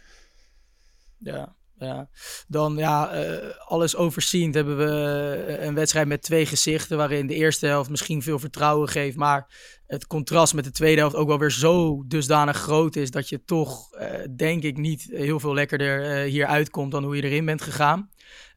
Ja, 1.18 1.54
ja. 1.78 2.08
Dan 2.48 2.76
ja, 2.76 3.10
eh, 3.10 3.48
alles 3.58 3.96
overziend 3.96 4.54
hebben 4.54 4.76
we 4.76 5.44
eh, 5.46 5.66
een 5.66 5.74
wedstrijd 5.74 6.06
met 6.06 6.22
twee 6.22 6.46
gezichten. 6.46 6.96
Waarin 6.96 7.26
de 7.26 7.34
eerste 7.34 7.66
helft 7.66 7.90
misschien 7.90 8.22
veel 8.22 8.38
vertrouwen 8.38 8.88
geeft. 8.88 9.16
Maar 9.16 9.46
het 9.86 10.06
contrast 10.06 10.54
met 10.54 10.64
de 10.64 10.70
tweede 10.70 11.00
helft 11.00 11.16
ook 11.16 11.28
wel 11.28 11.38
weer 11.38 11.50
zo 11.50 12.04
dusdanig 12.06 12.56
groot 12.56 12.96
is. 12.96 13.10
Dat 13.10 13.28
je 13.28 13.44
toch, 13.44 13.92
eh, 13.92 14.08
denk 14.36 14.62
ik, 14.62 14.76
niet 14.76 15.08
heel 15.10 15.40
veel 15.40 15.54
lekkerder 15.54 16.10
eh, 16.10 16.30
hier 16.30 16.46
uitkomt 16.46 16.90
dan 16.90 17.04
hoe 17.04 17.16
je 17.16 17.22
erin 17.22 17.44
bent 17.44 17.62
gegaan. 17.62 18.10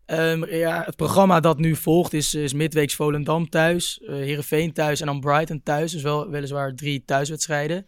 Ehm, 0.06 0.46
ja, 0.46 0.84
het 0.86 0.96
programma 0.96 1.40
dat 1.40 1.58
nu 1.58 1.76
volgt 1.76 2.14
is, 2.14 2.34
is 2.34 2.54
midweeks 2.54 2.96
Volendam 2.96 3.50
thuis, 3.50 4.00
eh 4.00 4.16
Heerenveen 4.16 4.74
thuis 4.74 5.00
en 5.00 5.06
dan 5.06 5.20
Brighton 5.20 5.64
thuis. 5.64 5.92
Dus 5.92 6.02
wel 6.02 6.30
weliswaar 6.30 6.76
drie 6.76 7.04
thuiswedstrijden. 7.06 7.86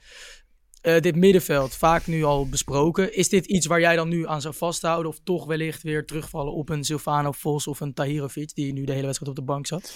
Eh, 0.82 1.00
dit 1.00 1.15
middenveld, 1.15 1.76
vaak 1.76 2.08
nu 2.08 2.24
al 2.24 2.48
besproken. 2.50 3.15
Is 3.15 3.30
dit 3.30 3.46
iets 3.46 3.65
waar 3.65 3.80
jij 3.80 3.96
dan 3.96 4.10
nu 4.10 4.28
aan 4.28 4.41
zou 4.41 4.54
vasthouden? 4.56 5.12
Of 5.12 5.20
toch 5.24 5.46
wellicht 5.46 5.84
weer 5.84 6.06
terugvallen 6.06 6.54
op 6.54 6.70
een 6.70 6.84
Silvano 6.84 7.32
Vos 7.32 7.67
of 7.67 7.80
een 7.80 7.94
Tahirovic, 7.94 8.54
die 8.56 8.74
nu 8.74 8.84
de 8.84 8.91
hele 8.91 9.06
wedstrijd 9.06 9.32
op 9.32 9.38
de 9.46 9.52
bank 9.52 9.67
zat? 9.67 9.96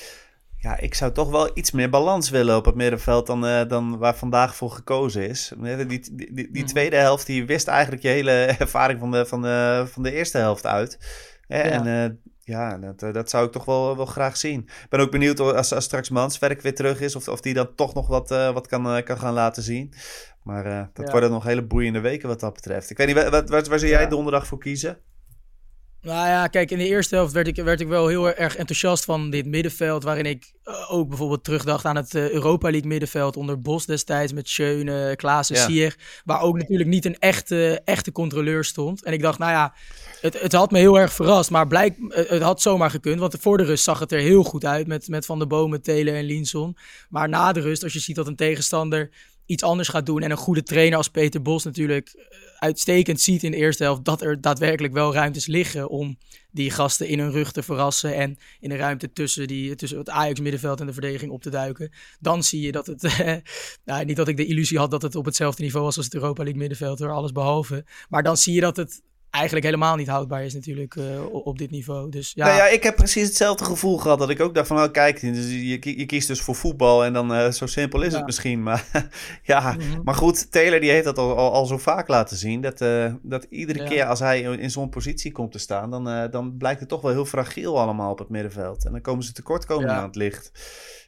Ja, 0.58 0.80
ik 0.80 0.94
zou 0.94 1.12
toch 1.12 1.30
wel 1.30 1.50
iets 1.54 1.72
meer 1.72 1.90
balans 1.90 2.30
willen 2.30 2.56
op 2.56 2.66
het 2.66 2.76
middenveld 2.76 3.28
dan, 3.28 3.46
eh, 3.46 3.68
dan 3.68 3.98
waar 3.98 4.16
vandaag 4.16 4.56
voor 4.56 4.72
gekozen 4.72 5.30
is. 5.30 5.52
Die, 5.62 5.86
die, 5.86 6.00
die, 6.16 6.34
die 6.34 6.48
Mhm. 6.52 6.66
tweede 6.66 6.96
helft, 6.96 7.26
die 7.26 7.46
wist 7.46 7.68
eigenlijk 7.68 8.02
je 8.02 8.08
hele 8.10 8.32
ervaring 8.60 9.00
van 9.00 9.12
de, 9.12 9.26
van 9.26 9.42
de, 9.42 9.86
van 9.92 10.04
de 10.04 10.12
eerste 10.12 10.38
helft 10.38 10.66
uit. 10.66 10.98
En 11.48 11.88
eh, 11.88 12.10
ja, 12.42 12.78
dat, 12.78 13.14
dat 13.14 13.30
zou 13.30 13.46
ik 13.46 13.52
toch 13.52 13.66
wel, 13.66 13.96
wel 13.98 14.06
graag 14.06 14.38
zien. 14.38 14.60
Ik 14.60 14.90
ben 14.90 15.00
ook 15.00 15.12
benieuwd 15.12 15.40
of- 15.40 15.52
als, 15.54 15.74
als 15.74 15.84
straks 15.84 16.10
Manswerk 16.10 16.62
weer 16.62 16.76
terug 16.76 17.02
is, 17.02 17.16
of, 17.16 17.28
of 17.28 17.42
die 17.42 17.54
dan 17.54 17.76
toch 17.76 17.94
nog 17.94 18.08
wat, 18.08 18.30
wat 18.30 18.68
kan, 18.68 19.04
kan 19.04 19.18
gaan 19.18 19.34
laten 19.34 19.64
zien. 19.64 19.94
Maar 20.46 20.66
eh, 20.66 20.84
dat 20.94 21.06
Ja. 21.06 21.12
worden 21.12 21.32
nog 21.32 21.44
hele 21.44 21.64
boeiende 21.64 22.00
weken 22.00 22.28
wat 22.28 22.40
dat 22.40 22.54
betreft. 22.54 22.90
Ik 22.90 22.98
weet 22.98 23.08
niet, 23.08 23.16
wat, 23.16 23.30
wat, 23.30 23.50
waar, 23.50 23.64
waar 23.70 23.80
zou 23.80 23.92
jij 23.92 24.02
Ja. 24.02 24.08
donderdag 24.10 24.48
voor 24.48 24.58
kiezen? 24.60 24.98
Nou 26.02 26.28
ja, 26.28 26.48
kijk, 26.48 26.72
in 26.72 26.78
de 26.78 26.88
eerste 26.88 27.16
helft 27.16 27.34
werd 27.34 27.48
ik, 27.48 27.56
werd 27.56 27.82
ik 27.82 27.88
wel 27.88 28.08
heel 28.08 28.30
erg 28.34 28.56
enthousiast 28.56 29.06
van 29.06 29.30
dit 29.30 29.46
middenveld. 29.46 30.04
Waarin 30.04 30.26
ik 30.26 30.54
eh, 30.64 30.94
ook 30.94 31.08
bijvoorbeeld 31.10 31.44
terugdacht 31.44 31.86
aan 31.86 31.96
het 31.96 32.16
eh, 32.16 32.30
Europa 32.32 32.70
League 32.70 32.88
middenveld 32.90 33.38
onder 33.38 33.62
Bos 33.62 33.86
destijds. 33.86 34.34
Met 34.34 34.50
Schöne, 34.50 35.16
Klaassen, 35.16 35.56
Ja. 35.56 35.66
Sier. 35.66 35.96
Waar 36.26 36.42
ook 36.42 36.58
natuurlijk 36.58 36.90
niet 36.90 37.06
een 37.06 37.20
echte, 37.20 37.82
echte 37.86 38.12
controleur 38.12 38.64
stond. 38.64 39.04
En 39.04 39.14
ik 39.14 39.22
dacht, 39.22 39.40
nou 39.40 39.52
ja, 39.52 39.74
het, 40.22 40.42
het 40.42 40.52
had 40.52 40.72
me 40.72 40.78
heel 40.80 41.00
erg 41.00 41.14
verrast. 41.14 41.50
Maar 41.50 41.68
blijk, 41.68 41.96
het, 42.08 42.30
het 42.30 42.42
had 42.42 42.62
zomaar 42.62 42.90
gekund. 42.90 43.20
Want 43.20 43.36
voor 43.40 43.58
de 43.58 43.64
rust 43.64 43.84
zag 43.84 44.00
het 44.00 44.12
er 44.12 44.20
heel 44.20 44.44
goed 44.44 44.66
uit 44.66 44.88
met, 44.88 45.08
met 45.08 45.26
Van 45.26 45.38
der 45.38 45.48
Bomen, 45.48 45.82
Telen 45.82 46.14
en 46.14 46.24
Linson. 46.24 46.78
Maar 47.10 47.30
na 47.30 47.52
de 47.52 47.60
rust, 47.60 47.84
als 47.84 47.94
je 47.94 48.00
ziet 48.00 48.16
dat 48.16 48.28
een 48.28 48.36
tegenstander 48.36 49.10
iets 49.46 49.64
anders 49.64 49.88
gaat 49.88 50.06
doen. 50.06 50.22
En 50.22 50.32
een 50.32 50.38
goede 50.38 50.64
trainer 50.64 50.98
als 50.98 51.10
Peter 51.10 51.42
Bos 51.42 51.64
natuurlijk 51.64 52.10
eh, 52.10 52.38
uitstekend 52.60 53.22
ziet 53.22 53.44
in 53.44 53.52
de 53.52 53.58
eerste 53.58 53.84
helft. 53.84 54.06
Dat 54.06 54.22
er 54.22 54.42
daadwerkelijk 54.42 54.94
wel 54.94 55.14
ruimtes 55.14 55.46
liggen 55.46 55.90
om 55.90 56.18
die 56.52 56.72
gasten 56.72 57.08
in 57.08 57.20
hun 57.20 57.32
rug 57.32 57.52
te 57.52 57.64
verrassen. 57.64 58.16
En 58.16 58.38
in 58.60 58.70
de 58.70 58.76
ruimte 58.76 59.12
tussen, 59.14 59.48
die, 59.48 59.76
tussen 59.76 59.98
het 59.98 60.10
Ajax 60.10 60.40
middenveld 60.40 60.80
en 60.80 60.86
de 60.86 60.94
verdediging 60.94 61.32
op 61.32 61.42
te 61.42 61.50
duiken. 61.50 61.92
Dan 62.20 62.44
zie 62.44 62.62
je 62.62 62.72
dat 62.72 62.88
het, 62.88 63.02
nou, 63.86 64.06
niet 64.06 64.16
dat 64.16 64.28
ik 64.28 64.38
de 64.38 64.46
illusie 64.46 64.78
had 64.78 64.92
dat 64.92 65.02
het 65.02 65.16
op 65.16 65.26
hetzelfde 65.26 65.64
niveau 65.64 65.86
was 65.86 65.98
als 65.98 66.06
het 66.06 66.14
Europa 66.14 66.44
League 66.44 66.60
middenveld. 66.60 67.00
Hoor, 67.00 67.12
alles 67.12 67.32
behalve. 67.32 67.86
Maar 68.10 68.24
dan 68.24 68.38
zie 68.38 68.54
je 68.54 68.62
dat 68.62 68.78
het 68.78 69.02
eigenlijk 69.36 69.66
helemaal 69.66 69.96
niet 69.96 70.08
houdbaar 70.08 70.44
is 70.44 70.54
natuurlijk 70.54 70.96
eh, 70.96 71.26
op, 71.32 71.58
dit 71.58 71.72
niveau. 71.72 72.10
Dus 72.10 72.32
ja, 72.36 72.46
Nou 72.46 72.58
ja, 72.58 72.68
ik 72.68 72.84
heb 72.84 72.96
precies 72.96 73.28
hetzelfde 73.28 73.66
gevoel 73.66 73.98
gehad. 73.98 74.20
Dat 74.20 74.30
ik 74.30 74.40
ook 74.42 74.54
dacht 74.56 74.68
van, 74.68 74.78
oh, 74.84 74.92
kijk, 74.92 75.22
dus 75.22 75.50
je, 75.52 75.98
je 76.00 76.06
kiest 76.06 76.28
dus 76.28 76.42
voor 76.42 76.56
voetbal. 76.56 77.04
En 77.06 77.14
dan 77.14 77.34
eh, 77.34 77.52
zo 77.52 77.66
simpel 77.66 78.02
is 78.02 78.12
Ja. 78.12 78.18
het 78.18 78.26
misschien. 78.26 78.64
Maar 78.64 78.86
ja, 79.44 79.72
Mhm. 79.78 80.02
maar 80.04 80.16
goed, 80.16 80.52
Taylor 80.52 80.80
die 80.80 80.90
heeft 80.92 81.06
dat 81.06 81.18
al, 81.18 81.38
al, 81.38 81.52
al 81.54 81.66
zo 81.66 81.78
vaak 81.78 82.08
laten 82.08 82.38
zien. 82.38 82.62
Dat, 82.62 82.82
eh, 82.82 83.14
dat 83.22 83.46
iedere 83.50 83.80
Ja. 83.80 83.86
keer 83.90 84.06
als 84.06 84.20
hij 84.20 84.42
in 84.42 84.72
zo'n 84.72 84.90
positie 84.90 85.32
komt 85.32 85.52
te 85.52 85.60
staan, 85.60 85.92
dan, 85.92 86.30
dan 86.32 86.58
blijkt 86.58 86.80
het 86.80 86.90
toch 86.90 87.02
wel 87.02 87.12
heel 87.12 87.26
fragiel 87.26 87.80
allemaal 87.80 88.12
op 88.12 88.20
het 88.20 88.30
middenveld. 88.30 88.86
En 88.86 88.92
dan 88.92 89.02
komen 89.02 89.24
ze 89.24 89.34
tekortkomingen 89.34 89.94
Ja. 89.94 89.98
aan 90.00 90.06
het 90.08 90.16
licht. 90.16 90.52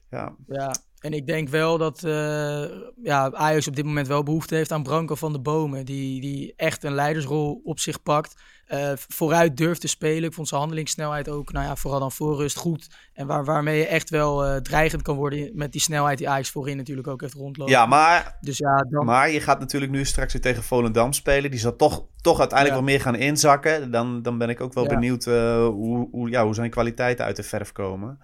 Ja, 0.09 0.35
Ja, 0.47 0.75
en 0.99 1.13
ik 1.13 1.27
denk 1.27 1.49
wel 1.49 1.77
dat 1.77 2.03
eh, 2.03 2.63
ja, 3.03 3.31
Ajax 3.31 3.67
op 3.67 3.75
dit 3.75 3.85
moment 3.85 4.07
wel 4.07 4.23
behoefte 4.23 4.55
heeft 4.55 4.71
aan 4.71 4.83
Branko 4.83 5.15
van 5.15 5.31
de 5.33 5.39
Bomen. 5.39 5.85
Die, 5.85 6.21
die 6.21 6.53
echt 6.55 6.83
een 6.83 6.93
leidersrol 6.93 7.61
op 7.63 7.79
zich 7.79 8.03
pakt. 8.03 8.35
eh, 8.67 8.91
vooruit 8.95 9.57
durft 9.57 9.81
te 9.81 9.87
spelen. 9.87 10.23
Ik 10.23 10.33
vond 10.33 10.47
zijn 10.47 10.59
handelingssnelheid 10.59 11.29
ook, 11.29 11.51
nou 11.51 11.65
ja, 11.65 11.75
vooral 11.75 11.99
dan 11.99 12.11
voor 12.11 12.35
rust 12.37 12.57
goed. 12.57 12.87
En 13.13 13.27
waar, 13.27 13.45
waarmee 13.45 13.77
je 13.77 13.85
echt 13.87 14.09
wel 14.09 14.45
eh, 14.45 14.55
dreigend 14.55 15.01
kan 15.01 15.15
worden 15.15 15.51
met 15.53 15.71
die 15.71 15.81
snelheid 15.81 16.17
die 16.17 16.29
Ajax 16.29 16.49
voorin 16.49 16.77
natuurlijk 16.77 17.07
ook 17.07 17.21
heeft 17.21 17.33
rondlopen. 17.33 17.73
ja 17.73 17.85
maar, 17.85 18.37
Dus 18.41 18.57
ja, 18.57 18.75
dan... 18.89 19.05
maar 19.05 19.29
je 19.29 19.41
gaat 19.41 19.59
natuurlijk 19.59 19.91
nu 19.91 20.05
straks 20.05 20.33
weer 20.33 20.41
tegen 20.41 20.63
Volendam 20.63 21.13
spelen. 21.13 21.51
Die 21.51 21.59
zal 21.59 21.75
toch, 21.75 22.05
toch 22.21 22.39
uiteindelijk 22.39 22.79
Ja. 22.79 22.83
wel 22.85 22.93
meer 22.93 23.01
gaan 23.01 23.15
inzakken. 23.15 23.91
Dan, 23.91 24.21
dan 24.21 24.37
ben 24.37 24.49
ik 24.49 24.61
ook 24.61 24.73
wel 24.73 24.83
Ja. 24.83 24.89
benieuwd 24.89 25.25
hoe, 25.25 26.07
hoe, 26.11 26.29
ja, 26.29 26.43
hoe 26.45 26.53
zijn 26.53 26.69
kwaliteiten 26.69 27.25
uit 27.25 27.35
de 27.35 27.43
verf 27.43 27.71
komen. 27.71 28.19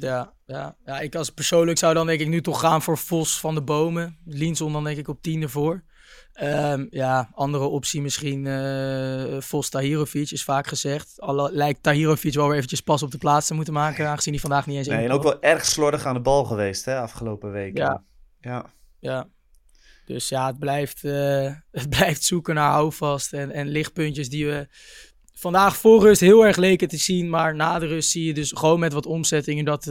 Ja, 0.00 0.32
ja, 0.46 0.76
ja, 0.84 1.00
ik 1.00 1.14
als 1.14 1.30
persoonlijk 1.30 1.78
zou 1.78 1.94
dan 1.94 2.06
denk 2.06 2.20
ik 2.20 2.28
nu 2.28 2.40
toch 2.40 2.60
gaan 2.60 2.82
voor 2.82 2.98
Vos 2.98 3.40
van 3.40 3.54
de 3.54 3.62
Bomen. 3.62 4.18
Linson 4.24 4.72
dan 4.72 4.84
denk 4.84 4.98
ik 4.98 5.08
op 5.08 5.22
10 5.22 5.42
ervoor. 5.42 5.82
Ehm, 6.32 6.86
ja, 6.90 7.30
andere 7.34 7.64
optie 7.64 8.00
misschien 8.00 8.46
eh 8.46 9.40
Vos 9.40 9.68
Tahirovic 9.68 10.30
is 10.30 10.44
vaak 10.44 10.66
gezegd. 10.66 11.20
Al 11.20 11.50
lijkt 11.52 11.82
Tahirovic 11.82 12.34
wel 12.34 12.46
weer 12.46 12.56
eventjes 12.56 12.80
pas 12.80 13.02
op 13.02 13.10
de 13.10 13.18
plaats 13.18 13.46
te 13.46 13.54
moeten 13.54 13.74
maken, 13.74 14.08
aangezien 14.08 14.32
hij 14.32 14.42
vandaag 14.42 14.66
niet 14.66 14.76
eens 14.76 14.86
Nee, 14.86 15.04
en 15.04 15.12
ook 15.12 15.22
wel 15.22 15.42
erg 15.42 15.64
slordig 15.64 16.06
aan 16.06 16.14
de 16.14 16.20
bal 16.20 16.44
geweest, 16.44 16.84
hè, 16.84 16.98
afgelopen 16.98 17.52
weken. 17.52 17.84
Ja. 17.84 18.04
Ja. 18.40 18.72
Ja, 19.00 19.28
Dus 20.06 20.28
ja, 20.28 20.46
het 20.46 20.58
blijft, 20.58 21.02
het 21.78 21.88
blijft 21.88 22.22
zoeken 22.22 22.54
naar 22.54 22.70
houvast 22.70 23.32
en, 23.32 23.50
en 23.50 23.68
lichtpuntjes 23.68 24.28
die 24.28 24.46
we 24.46 24.68
vandaag 25.44 25.76
voor 25.76 26.02
rust 26.02 26.20
heel 26.20 26.46
erg 26.46 26.56
leken 26.56 26.88
te 26.88 26.96
zien. 26.96 27.30
Maar 27.30 27.54
na 27.54 27.78
de 27.78 27.86
rust 27.86 28.10
zie 28.10 28.24
je 28.24 28.34
dus 28.34 28.52
gewoon 28.54 28.80
met 28.80 28.92
wat 28.92 29.06
omzettingen 29.06 29.64
dat, 29.64 29.90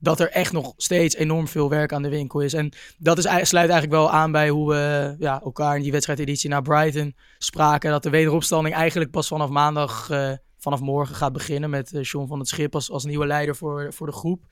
dat 0.00 0.20
er 0.20 0.30
echt 0.30 0.52
nog 0.52 0.74
steeds 0.76 1.14
enorm 1.14 1.48
veel 1.48 1.68
werk 1.68 1.92
aan 1.92 2.02
de 2.02 2.08
winkel 2.08 2.40
is. 2.40 2.54
En 2.54 2.72
dat 2.98 3.18
is, 3.18 3.24
sluit 3.24 3.70
eigenlijk 3.70 3.90
wel 3.90 4.10
aan 4.10 4.32
bij 4.32 4.48
hoe 4.48 4.68
we 4.68 5.14
ja, 5.18 5.40
elkaar 5.40 5.76
in 5.76 5.82
die 5.82 5.92
wedstrijdeditie 5.92 6.50
naar 6.50 6.62
Brighton 6.62 7.16
spraken. 7.38 7.90
Dat 7.90 8.02
de 8.02 8.10
wederopstanding 8.10 8.74
eigenlijk 8.74 9.10
pas 9.10 9.28
vanaf 9.28 9.48
maandag, 9.48 10.10
uh, 10.10 10.32
vanaf 10.58 10.80
morgen 10.80 11.14
gaat 11.14 11.32
beginnen 11.32 11.70
met 11.70 11.92
uh, 11.92 12.02
John 12.02 12.28
van 12.28 12.38
het 12.38 12.48
Schip 12.48 12.74
als, 12.74 12.90
als 12.90 13.04
nieuwe 13.04 13.26
leider 13.26 13.56
voor, 13.56 13.92
voor 13.92 14.06
de 14.06 14.12
groep. 14.12 14.44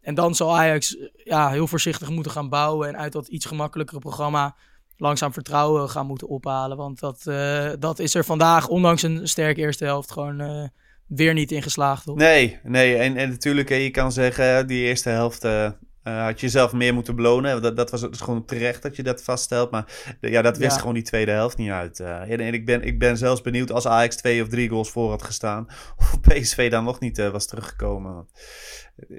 En 0.00 0.14
dan 0.14 0.34
zal 0.34 0.56
Ajax 0.56 0.96
ja, 1.24 1.50
heel 1.50 1.66
voorzichtig 1.66 2.10
moeten 2.10 2.32
gaan 2.32 2.48
bouwen 2.48 2.88
en 2.88 2.96
uit 2.96 3.12
dat 3.12 3.28
iets 3.28 3.46
gemakkelijkere 3.46 3.98
programma 3.98 4.56
langzaam 5.02 5.32
vertrouwen 5.32 5.88
gaan 5.88 6.06
moeten 6.06 6.28
ophalen. 6.28 6.76
Want 6.76 7.00
dat, 7.00 7.24
uh, 7.28 7.70
dat 7.78 7.98
is 7.98 8.14
er 8.14 8.24
vandaag, 8.24 8.68
ondanks 8.68 9.02
een 9.02 9.28
sterke 9.28 9.60
eerste 9.60 9.84
helft, 9.84 10.12
gewoon 10.12 10.70
weer 11.06 11.34
niet 11.34 11.52
in 11.52 11.62
geslaagd. 11.62 12.04
Hoor. 12.04 12.16
Nee, 12.16 12.58
nee. 12.62 12.96
En, 12.96 13.16
en 13.16 13.28
natuurlijk, 13.28 13.68
je 13.68 13.90
kan 13.90 14.12
zeggen, 14.12 14.66
die 14.66 14.84
eerste 14.84 15.08
helft 15.08 15.44
uh, 15.44 15.70
had 16.02 16.40
je 16.40 16.48
zelf 16.48 16.72
meer 16.72 16.94
moeten 16.94 17.16
belonen. 17.16 17.62
Dat, 17.62 17.76
dat 17.76 17.90
was 17.90 18.00
dus 18.00 18.20
gewoon 18.20 18.44
terecht 18.44 18.82
dat 18.82 18.96
je 18.96 19.02
dat 19.02 19.22
vaststelt. 19.22 19.70
Maar 19.70 20.16
ja, 20.20 20.42
dat 20.42 20.56
wist 20.56 20.78
gewoon 20.78 20.94
die 20.94 21.02
tweede 21.02 21.30
helft 21.30 21.56
niet 21.56 21.70
uit. 21.70 22.00
En, 22.00 22.40
en, 22.40 22.54
ik, 22.54 22.66
ben, 22.66 22.82
ik 22.82 22.98
ben 22.98 23.16
zelfs 23.16 23.40
benieuwd 23.40 23.72
als 23.72 23.86
Ajax 23.86 24.16
twee 24.16 24.42
of 24.42 24.48
drie 24.48 24.68
goals 24.68 24.90
voor 24.90 25.10
had 25.10 25.22
gestaan. 25.22 25.66
Of 25.98 26.20
PSV 26.20 26.70
dan 26.70 26.84
nog 26.84 27.00
niet 27.00 27.30
was 27.30 27.46
teruggekomen. 27.46 28.26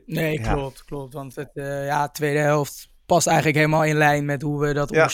Nee, 0.06 0.40
ja. 0.40 0.54
klopt, 0.54 0.86
klopt. 0.86 1.14
Want 1.14 1.36
het, 1.36 1.52
ja, 1.54 2.10
tweede 2.10 2.40
helft 2.40 2.92
past 3.06 3.28
eigenlijk 3.28 3.58
helemaal 3.58 3.84
in 3.84 3.98
lijn 3.98 4.26
met 4.26 4.42
hoe 4.42 4.60
we 4.60 4.74
dat 4.74 4.90
ja. 4.90 5.08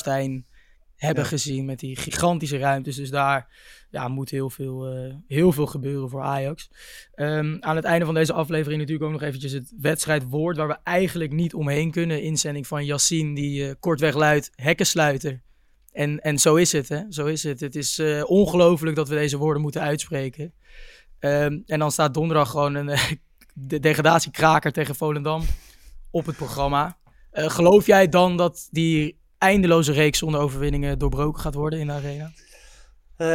Hebben 0.99 1.25
gezien. 1.25 1.65
Met 1.65 1.79
die 1.79 1.95
gigantische 1.95 2.57
ruimtes. 2.57 2.95
Dus 2.95 3.09
daar 3.09 3.47
ja, 3.89 4.07
moet 4.07 4.29
heel 4.29 4.49
veel, 4.49 4.95
uh, 4.95 5.13
heel 5.27 5.51
veel 5.51 5.65
gebeuren 5.65 6.09
voor 6.09 6.21
Ajax. 6.21 6.69
Um, 7.15 7.57
aan 7.59 7.75
het 7.75 7.85
einde 7.85 8.05
van 8.05 8.13
deze 8.13 8.33
aflevering 8.33 8.79
natuurlijk 8.79 9.07
ook 9.07 9.19
nog 9.19 9.27
eventjes 9.27 9.51
het 9.51 9.73
wedstrijdwoord... 9.79 10.57
waar 10.57 10.67
we 10.67 10.77
eigenlijk 10.83 11.31
niet 11.31 11.53
omheen 11.53 11.91
kunnen. 11.91 12.21
Inzending 12.21 12.67
van 12.67 12.85
Yassine 12.85 13.35
die 13.35 13.67
uh, 13.67 13.73
kortweg 13.79 14.15
luidt 14.15 14.51
hekkensluiter. 14.55 15.41
En, 15.91 16.19
en 16.19 16.39
zo 16.39 16.55
is 16.55 16.71
het, 16.71 16.89
hè. 16.89 17.01
Zo 17.09 17.25
is 17.25 17.43
het. 17.43 17.59
Het 17.59 17.75
is 17.75 17.99
uh, 17.99 18.23
ongelooflijk 18.25 18.95
dat 18.95 19.09
we 19.09 19.15
deze 19.15 19.37
woorden 19.37 19.61
moeten 19.61 19.81
uitspreken. 19.81 20.53
Um, 21.19 21.63
en 21.65 21.79
dan 21.79 21.91
staat 21.91 22.13
donderdag 22.13 22.49
gewoon 22.49 22.75
een 22.75 22.97
de 23.53 23.79
degradatiekraker 23.79 24.71
tegen 24.71 24.95
Volendam 24.95 25.43
op 26.11 26.25
het 26.25 26.35
programma. 26.35 26.97
geloof 27.31 27.85
jij 27.85 28.09
dan 28.09 28.37
dat 28.37 28.67
die 28.71 29.19
eindeloze 29.39 29.91
reeks 29.91 30.17
zonder 30.17 30.41
overwinningen 30.41 30.99
doorbroken 30.99 31.41
gaat 31.41 31.53
worden 31.53 31.79
in 31.79 31.87
de 31.87 31.93
arena? 31.93 32.31
Uh, 33.21 33.27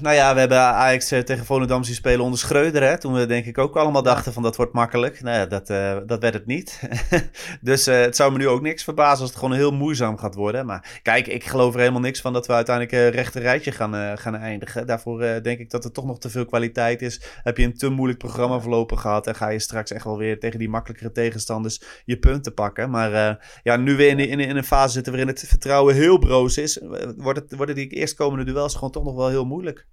nou 0.00 0.14
ja, 0.14 0.34
we 0.34 0.40
hebben 0.40 0.58
Ajax 0.58 1.10
eh, 1.10 1.18
tegen 1.18 1.44
Volendam 1.44 1.84
zien 1.84 1.94
spelen 1.94 2.20
onder 2.20 2.38
Schreuder. 2.38 2.82
Hè? 2.82 2.98
Toen 2.98 3.12
we 3.12 3.26
denk 3.26 3.44
ik 3.44 3.58
ook 3.58 3.76
allemaal 3.76 4.02
dachten 4.02 4.32
van 4.32 4.42
dat 4.42 4.56
wordt 4.56 4.72
makkelijk. 4.72 5.22
Nou 5.22 5.36
ja, 5.36 5.46
dat, 5.46 5.70
uh, 5.70 5.96
dat 6.06 6.20
werd 6.20 6.34
het 6.34 6.46
niet. 6.46 6.80
dus 7.60 7.88
uh, 7.88 8.00
het 8.00 8.16
zou 8.16 8.32
me 8.32 8.38
nu 8.38 8.48
ook 8.48 8.62
niks 8.62 8.84
verbazen 8.84 9.20
als 9.20 9.30
het 9.30 9.38
gewoon 9.38 9.54
heel 9.54 9.72
moeizaam 9.72 10.18
gaat 10.18 10.34
worden. 10.34 10.66
Maar 10.66 11.00
kijk, 11.02 11.26
ik 11.26 11.44
geloof 11.44 11.74
er 11.74 11.80
helemaal 11.80 12.00
niks 12.00 12.20
van 12.20 12.32
dat 12.32 12.46
we 12.46 12.52
uiteindelijk 12.52 12.96
een 12.96 13.10
rechte 13.10 13.40
rijtje 13.40 13.72
gaan, 13.72 14.18
gaan 14.18 14.34
eindigen. 14.34 14.86
Daarvoor 14.86 15.18
denk 15.18 15.58
ik 15.58 15.70
dat 15.70 15.84
er 15.84 15.92
toch 15.92 16.06
nog 16.06 16.18
te 16.18 16.30
veel 16.30 16.44
kwaliteit 16.44 17.02
is. 17.02 17.20
Heb 17.42 17.56
je 17.56 17.64
een 17.64 17.76
te 17.76 17.88
moeilijk 17.88 18.18
programma 18.18 18.60
verlopen 18.60 18.98
gehad 18.98 19.26
en 19.26 19.34
ga 19.34 19.48
je 19.48 19.58
straks 19.58 19.90
echt 19.90 20.04
wel 20.04 20.18
weer 20.18 20.40
tegen 20.40 20.58
die 20.58 20.68
makkelijkere 20.68 21.12
tegenstanders 21.12 21.82
je 22.04 22.18
punten 22.18 22.54
pakken. 22.54 22.90
Maar 22.90 23.38
ja, 23.62 23.76
nu 23.76 23.96
weer 23.96 24.08
in, 24.08 24.18
in, 24.18 24.40
in 24.40 24.56
een 24.56 24.64
fase 24.64 24.92
zitten 24.92 25.12
waarin 25.12 25.30
het 25.30 25.44
vertrouwen 25.48 25.94
heel 25.94 26.18
broos 26.18 26.58
is. 26.58 26.80
Wordt 27.16 27.38
het, 27.38 27.56
worden 27.56 27.74
die 27.74 27.88
eerstkomende 27.88 28.44
duels 28.44 28.74
gewoon 28.74 28.90
toch 28.90 29.04
nog 29.04 29.14
wel 29.14 29.21
wel 29.22 29.30
heel 29.30 29.44
moeilijk. 29.44 29.86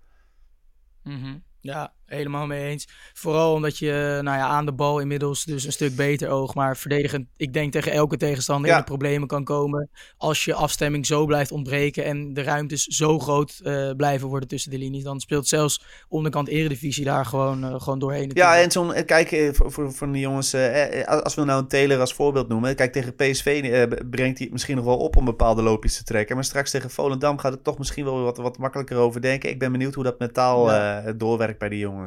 Mm 1.03 1.21
-hmm. 1.21 1.43
Ja, 1.59 1.93
helemaal 2.09 2.45
mee 2.45 2.63
eens. 2.63 2.87
Vooral 3.13 3.53
omdat 3.53 3.77
je 3.77 4.19
nou 4.21 4.37
ja, 4.37 4.47
aan 4.47 4.65
de 4.65 4.73
bal 4.73 4.99
inmiddels 4.99 5.43
dus 5.43 5.65
een 5.65 5.71
stuk 5.71 5.95
beter 5.95 6.29
oog. 6.29 6.55
Maar 6.55 6.77
verdedigend, 6.77 7.27
ik 7.37 7.53
denk 7.53 7.71
tegen 7.71 7.91
elke 7.91 8.17
tegenstander 8.17 8.69
ja. 8.69 8.75
in 8.75 8.81
de 8.81 8.87
problemen 8.87 9.27
kan 9.27 9.43
komen. 9.43 9.89
Als 10.17 10.45
je 10.45 10.53
afstemming 10.53 11.05
zo 11.05 11.25
blijft 11.25 11.51
ontbreken 11.51 12.03
en 12.03 12.33
de 12.33 12.43
ruimtes 12.43 12.83
zo 12.83 13.19
groot 13.19 13.59
uh, 13.63 13.91
blijven 13.97 14.27
worden 14.27 14.49
tussen 14.49 14.71
de 14.71 14.77
linies. 14.77 15.03
Dan 15.03 15.19
speelt 15.19 15.47
zelfs 15.47 15.81
onderkant 16.07 16.47
eredivisie 16.47 17.05
daar 17.05 17.25
gewoon, 17.25 17.65
uh, 17.65 17.81
gewoon 17.81 17.99
doorheen. 17.99 18.31
Ja, 18.33 18.57
en 18.57 18.71
zo'n, 18.71 18.93
kijk, 19.05 19.31
eh, 19.31 19.53
voor, 19.53 19.71
voor, 19.71 19.93
voor 19.93 20.11
de 20.11 20.19
jongens, 20.19 20.53
uh, 20.53 21.03
als 21.05 21.35
we 21.35 21.43
nou 21.43 21.61
een 21.61 21.67
Taylor 21.67 21.99
als 21.99 22.13
voorbeeld 22.13 22.47
noemen. 22.47 22.75
Kijk, 22.75 22.91
tegen 22.91 23.15
PSV 23.15 23.61
brengt 24.09 24.37
hij 24.37 24.45
het 24.45 24.51
misschien 24.51 24.75
nog 24.75 24.85
wel 24.85 24.97
op 24.97 25.15
om 25.15 25.25
bepaalde 25.25 25.61
loopjes 25.61 25.97
te 25.97 26.03
trekken. 26.03 26.35
Maar 26.35 26.45
straks 26.45 26.71
tegen 26.71 26.89
Volendam 26.89 27.37
gaat 27.37 27.51
het 27.51 27.63
toch 27.63 27.77
misschien 27.77 28.05
wel 28.05 28.23
wat, 28.23 28.37
wat 28.37 28.57
makkelijker 28.57 28.97
over 28.97 29.21
denken. 29.21 29.49
Ik 29.49 29.59
ben 29.59 29.71
benieuwd 29.71 29.93
hoe 29.93 30.03
dat 30.03 30.19
mentaal 30.19 30.71
ja. 30.71 31.13
doorwerkt 31.13 31.59
bij 31.59 31.69
die 31.69 31.79
jongens. 31.79 31.98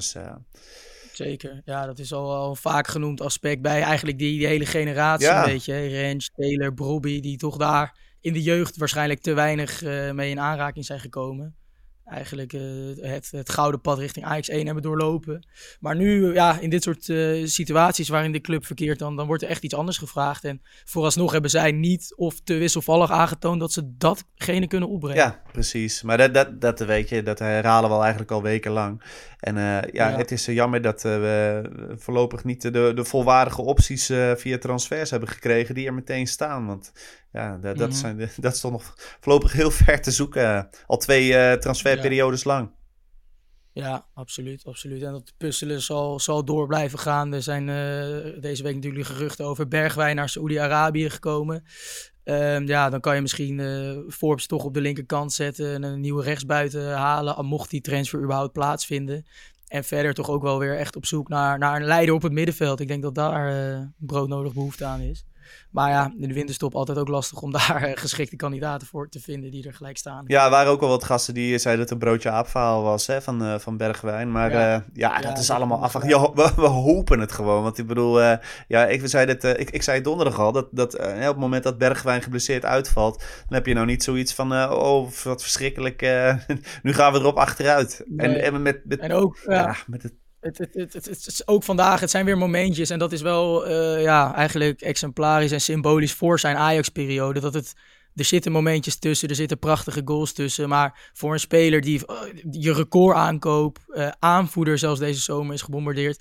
Zeker, 1.13 1.63
ja, 1.65 1.87
dat 1.87 1.99
is 1.99 2.13
al, 2.13 2.35
al 2.35 2.55
vaak 2.55 2.89
genoemd 2.89 3.21
aspect 3.21 3.63
bij 3.63 3.83
eigenlijk 3.83 4.19
die, 4.19 4.39
die 4.39 4.47
hele 4.47 4.67
generatie, 4.67 5.27
ja. 5.27 5.45
weet 5.45 5.65
je. 5.65 5.87
Rens, 5.87 6.31
Taylor, 6.35 6.75
Brobby, 6.75 7.21
die 7.21 7.37
toch 7.37 7.57
daar 7.57 7.99
in 8.21 8.33
de 8.33 8.43
jeugd 8.43 8.77
waarschijnlijk 8.77 9.21
te 9.21 9.33
weinig 9.33 9.83
uh, 9.83 10.11
mee 10.11 10.31
in 10.31 10.41
aanraking 10.41 10.85
zijn 10.85 11.01
gekomen 11.01 11.57
eigenlijk 12.13 12.53
uh, 12.53 12.61
het, 13.01 13.31
het 13.31 13.51
gouden 13.51 13.81
pad 13.81 13.99
richting 13.99 14.25
Ajax 14.25 14.49
1 14.49 14.65
hebben 14.65 14.83
doorlopen. 14.83 15.47
Maar 15.81 15.97
nu, 15.97 16.35
ja, 16.35 16.61
in 16.61 16.71
dit 16.71 16.83
soort 16.83 17.09
uh, 17.09 17.47
situaties 17.47 18.09
waarin 18.09 18.33
de 18.33 18.41
club 18.41 18.67
verkeert, 18.67 18.99
dan, 18.99 19.17
dan 19.17 19.27
wordt 19.27 19.43
er 19.43 19.49
echt 19.49 19.63
iets 19.63 19.75
anders 19.75 19.99
gevraagd. 19.99 20.45
En 20.45 20.63
vooralsnog 20.85 21.33
hebben 21.33 21.51
zij 21.51 21.73
niet 21.73 22.15
of 22.17 22.41
te 22.41 22.55
wisselvallig 22.55 23.11
aangetoond 23.11 23.61
dat 23.61 23.73
ze 23.73 23.97
datgene 23.97 24.67
kunnen 24.67 24.89
opbrengen. 24.89 25.23
Ja, 25.23 25.43
precies. 25.53 26.03
Maar 26.03 26.17
dat, 26.17 26.35
dat, 26.35 26.61
dat 26.61 26.79
weet 26.79 27.09
je, 27.09 27.23
dat 27.23 27.39
herhalen 27.39 27.89
we 27.89 27.95
al 27.95 28.03
eigenlijk 28.03 28.31
al 28.31 28.43
wekenlang. 28.43 29.03
En 29.43 29.57
uh, 29.57 29.63
ja, 29.63 30.09
ja, 30.09 30.17
het 30.17 30.31
is 30.31 30.47
jammer 30.47 30.83
dat 30.83 31.03
we 31.03 31.63
voorlopig 31.97 32.45
niet 32.45 32.63
de, 32.63 32.93
de 32.95 33.05
volwaardige 33.05 33.63
opties 33.63 34.07
via 34.37 34.59
transfers 34.59 35.11
hebben 35.11 35.29
gekregen 35.29 35.75
die 35.75 35.87
er 35.87 35.95
meteen 35.95 36.27
staan. 36.27 36.67
Want 36.67 36.93
ja, 37.33 37.51
dat, 37.51 37.63
dat, 37.63 37.77
mm 37.77 37.83
-hmm. 37.83 37.93
zijn 37.93 38.17
de, 38.17 38.29
dat 38.41 38.55
is 38.55 38.61
toch 38.61 38.73
nog 38.73 38.95
voorlopig 39.21 39.53
heel 39.53 39.71
ver 39.71 40.01
te 40.01 40.11
zoeken. 40.11 40.69
Al 40.87 40.97
twee 40.97 41.59
transferperiodes 41.59 42.43
ja. 42.43 42.51
lang. 42.51 42.71
Ja, 43.73 44.07
absoluut, 44.15 44.65
absoluut. 44.65 45.03
En 45.03 45.13
dat 45.13 45.35
puzzelen 45.37 45.83
zal, 45.83 46.21
zal 46.21 46.45
door 46.45 46.67
blijven 46.67 46.99
gaan. 46.99 47.33
Er 47.33 47.43
zijn 47.43 47.67
deze 48.41 48.63
week 48.63 48.75
natuurlijk 48.75 49.07
geruchten 49.07 49.45
over 49.45 49.69
Bergwijn 49.69 50.17
naar 50.17 50.29
Saoedi-Arabië 50.29 51.11
gekomen. 51.11 51.65
Um, 52.25 52.67
ja, 52.67 52.91
dan 52.91 53.01
kan 53.01 53.15
je 53.15 53.21
misschien 53.21 53.59
uh, 53.59 53.99
Forbes 54.09 54.47
toch 54.47 54.65
op 54.65 54.75
de 54.75 54.81
linkerkant 54.81 55.33
zetten 55.33 55.75
en 55.75 55.83
een 55.83 56.01
nieuwe 56.01 56.23
rechtsbuiten 56.23 56.93
halen, 56.93 57.47
mocht 57.47 57.71
die 57.71 57.81
transfer 57.81 58.23
überhaupt 58.23 58.53
plaatsvinden. 58.53 59.27
En 59.69 59.85
verder 59.85 60.15
toch 60.15 60.31
ook 60.31 60.43
wel 60.43 60.59
weer 60.59 60.79
echt 60.79 60.97
op 60.97 61.07
zoek 61.07 61.29
naar, 61.29 61.59
naar 61.59 61.77
een 61.77 61.87
leider 61.87 62.15
op 62.15 62.23
het 62.23 62.33
middenveld. 62.33 62.81
Ik 62.81 62.89
denk 62.89 63.03
dat 63.03 63.15
daar 63.15 63.71
uh, 63.73 63.81
broodnodig 63.97 64.53
behoefte 64.53 64.85
aan 64.85 65.01
is. 65.01 65.25
Maar 65.71 65.91
ja, 65.91 66.13
in 66.19 66.29
de 66.29 66.35
winterstop 66.35 66.75
altijd 66.75 66.99
ook 66.99 67.09
lastig 67.09 67.41
om 67.43 67.53
daar 67.59 67.83
eh, 67.83 67.97
geschikte 67.97 68.37
kandidaten 68.37 68.87
voor 68.87 69.09
te 69.09 69.21
vinden 69.21 69.51
die 69.51 69.67
er 69.67 69.75
gelijk 69.75 69.97
staan. 69.97 70.25
Ja, 70.27 70.45
er 70.45 70.51
waren 70.51 70.73
ook 70.73 70.81
wel 70.81 70.89
wat 70.89 71.05
gasten 71.05 71.35
die 71.35 71.59
zeiden 71.59 71.87
dat 71.87 71.93
het 71.93 72.03
een 72.03 72.09
broodje 72.09 72.31
aapverhaal 72.31 72.83
was 72.83 73.07
hè, 73.07 73.23
van, 73.23 73.43
uh, 73.43 73.59
van 73.59 73.77
Bergwijn. 73.77 74.33
Maar 74.33 74.51
ja, 74.51 74.77
uh, 74.77 74.83
ja, 74.93 75.21
ja 75.21 75.21
dat 75.21 75.39
is 75.39 75.51
allemaal 75.51 75.83
afwachten. 75.83 76.11
Ja, 76.11 76.33
we, 76.33 76.53
we, 76.57 76.67
hopen 76.67 77.21
het 77.21 77.33
gewoon. 77.33 77.63
Want 77.63 77.79
ik 77.79 77.87
bedoel, 77.87 78.23
uh, 78.23 78.35
ja, 78.69 78.87
ik, 78.87 79.01
zei 79.05 79.27
het, 79.27 79.45
ik, 79.45 79.71
ik 79.71 79.83
zei 79.83 80.01
donderdag 80.01 80.39
al, 80.39 80.53
dat, 80.53 80.69
dat 80.71 80.95
op 80.99 81.09
het 81.09 81.37
moment 81.37 81.63
dat 81.63 81.79
Bergwijn 81.79 82.23
geblesseerd 82.23 82.65
uitvalt, 82.65 83.19
dan 83.19 83.57
heb 83.57 83.67
je 83.67 83.75
nou 83.75 83.87
niet 83.87 84.03
zoiets 84.03 84.35
van, 84.35 84.53
oh, 84.53 85.11
wat 85.11 85.43
verschrikkelijk, 85.43 86.01
nu 86.83 86.93
gaan 86.93 87.13
we 87.13 87.19
erop 87.19 87.37
achteruit. 87.37 88.05
Nee. 88.07 88.27
En, 88.27 88.43
en, 88.43 88.63
met, 88.63 88.81
met, 88.85 89.01
en 89.01 89.13
ook, 89.13 89.39
ja, 89.47 89.77
met 89.87 90.03
het 90.03 90.15
het, 90.43 90.59
het, 90.73 90.93
het, 90.93 91.27
is 91.27 91.47
ook 91.47 91.63
vandaag, 91.63 92.01
het 92.01 92.11
zijn 92.11 92.25
weer 92.25 92.39
momentjes. 92.39 92.91
En 92.91 92.99
dat 92.99 93.13
is 93.13 93.21
wel 93.21 93.69
uh, 93.69 94.03
ja, 94.03 94.35
eigenlijk 94.35 94.81
exemplarisch 94.81 95.53
en 95.53 95.61
symbolisch 95.61 96.13
voor 96.13 96.41
zijn 96.41 96.57
Ajax-periode. 96.57 97.41
Dat 97.41 97.55
het, 97.55 97.75
er 98.15 98.25
zitten 98.25 98.53
momentjes 98.53 98.97
tussen, 98.97 99.29
er 99.29 99.35
zitten 99.35 99.59
prachtige 99.59 100.03
goals 100.05 100.33
tussen. 100.33 100.69
Maar 100.69 101.11
voor 101.13 101.33
een 101.33 101.41
speler 101.41 101.81
die 101.81 102.01
uh, 102.11 102.21
je 102.51 102.73
record 102.73 103.17
aankoop, 103.17 103.79
uh, 103.89 104.09
aanvoerder 104.19 104.79
zelfs 104.79 105.01
deze 105.01 105.21
zomer 105.21 105.55
is 105.55 105.63
gebombardeerd 105.63 106.21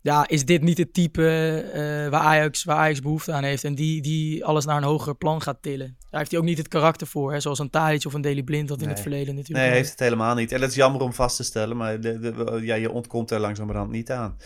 ja, 0.00 0.28
is 0.28 0.44
dit 0.44 0.62
niet 0.62 0.78
het 0.78 0.94
type 0.94 1.22
uh, 1.66 2.10
waar, 2.10 2.20
Ajax, 2.20 2.64
waar 2.64 2.76
Ajax 2.76 3.00
behoefte 3.00 3.32
aan 3.32 3.44
heeft 3.44 3.64
en 3.64 3.74
die, 3.74 4.02
die 4.02 4.44
alles 4.44 4.64
naar 4.64 4.76
een 4.76 4.82
hoger 4.82 5.14
plan 5.14 5.42
gaat 5.42 5.62
tillen. 5.62 5.96
Daar 6.10 6.20
heeft 6.20 6.30
hij 6.30 6.40
ook 6.40 6.46
niet 6.46 6.58
het 6.58 6.68
karakter 6.68 7.06
voor, 7.06 7.32
hè? 7.32 7.40
zoals 7.40 7.58
een 7.58 7.70
Tadic 7.70 8.04
of 8.06 8.14
een 8.14 8.20
Deli 8.20 8.44
Blind 8.44 8.68
dat 8.68 8.82
in 8.82 8.88
het 8.88 9.00
verleden 9.00 9.34
natuurlijk. 9.34 9.66
Nee, 9.66 9.76
heeft 9.76 9.90
het 9.90 10.00
helemaal 10.00 10.34
niet. 10.34 10.52
En 10.52 10.60
dat 10.60 10.68
is 10.70 10.74
jammer 10.74 11.02
om 11.02 11.12
vast 11.12 11.36
te 11.36 11.44
stellen, 11.44 11.76
maar 11.76 12.00
de, 12.00 12.18
de, 12.18 12.60
ja, 12.62 12.74
je 12.74 12.90
ontkomt 12.90 13.30
er 13.30 13.40
langzamerhand 13.40 13.90
niet 13.90 14.10
aan. 14.10 14.36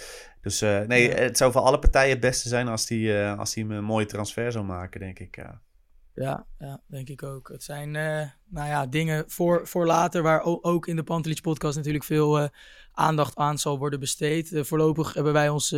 Dus 0.41 0.63
uh, 0.63 0.81
nee, 0.81 1.11
het 1.11 1.37
zou 1.37 1.53
voor 1.53 1.61
alle 1.61 1.79
partijen 1.79 2.11
het 2.11 2.21
beste 2.21 2.49
zijn 2.49 2.69
als 2.69 2.89
hij 2.89 2.99
die, 2.99 3.09
uh, 3.09 3.39
als 3.39 3.55
die 3.55 3.65
een 3.65 3.85
mooie 3.85 4.07
transfer 4.07 4.53
zou 4.53 4.65
maken, 4.65 5.01
denk 5.01 5.19
ik. 5.19 5.37
Ja. 5.37 5.61
Ja, 6.15 6.47
ja, 6.59 6.81
denk 6.87 7.09
ik 7.09 7.23
ook. 7.23 7.49
Het 7.49 7.63
zijn 7.63 7.89
uh, 7.89 8.21
nou 8.49 8.69
ja, 8.69 8.87
dingen 8.87 9.25
voor, 9.27 9.67
voor 9.67 9.87
later, 9.87 10.23
waar 10.23 10.43
ook 10.45 10.87
in 10.87 10.97
de 10.97 11.03
Pantelich 11.03 11.41
podcast 11.41 11.77
natuurlijk 11.77 12.05
veel 12.05 12.41
uh, 12.41 12.49
aandacht 12.93 13.37
aan 13.37 13.59
zal 13.59 13.79
worden 13.79 14.01
besteed. 14.01 14.53
Uh, 14.53 14.65
voorlopig 14.65 15.15
hebben 15.15 15.33
wij 15.33 15.49
ons 15.49 15.69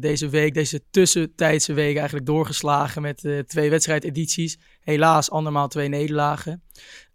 deze 0.00 0.28
week, 0.28 0.54
deze 0.54 0.82
tussentijdse 0.90 1.72
week 1.72 1.96
eigenlijk 1.96 2.26
doorgeslagen 2.26 3.02
met 3.02 3.44
twee 3.46 3.70
wedstrijdedities. 3.70 4.58
Helaas 4.80 5.30
andermaal 5.30 5.68
twee 5.68 5.88
nederlagen. 5.88 6.62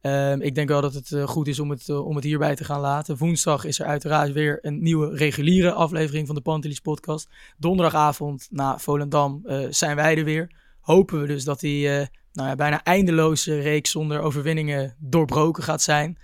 Ehm, 0.01 0.41
ik 0.41 0.55
denk 0.55 0.69
wel 0.69 0.81
dat 0.81 0.93
het 0.93 1.15
goed 1.25 1.47
is 1.47 1.59
om 1.59 1.69
het, 1.69 1.89
om 1.89 2.15
het 2.15 2.23
hierbij 2.23 2.55
te 2.55 2.63
gaan 2.63 2.79
laten. 2.79 3.17
Woensdag 3.17 3.65
is 3.65 3.79
er 3.79 3.85
uiteraard 3.85 4.31
weer 4.31 4.59
een 4.61 4.81
nieuwe 4.81 5.15
reguliere 5.15 5.71
aflevering 5.71 6.25
van 6.25 6.35
de 6.35 6.41
Pantelich 6.41 6.81
podcast. 6.81 7.29
Donderdagavond 7.57 8.47
na 8.51 8.79
Volendam 8.79 9.41
zijn 9.69 9.95
wij 9.95 10.17
er 10.17 10.23
weer. 10.23 10.65
Hopen 10.87 11.21
we 11.21 11.27
dus 11.27 11.43
dat 11.43 11.59
die 11.59 11.87
nou 12.33 12.49
ja, 12.49 12.55
bijna 12.55 12.83
eindeloze 12.83 13.59
reeks 13.59 13.91
zonder 13.91 14.19
overwinningen 14.19 14.95
doorbroken 14.99 15.63
gaat 15.63 15.81
zijn. 15.81 16.17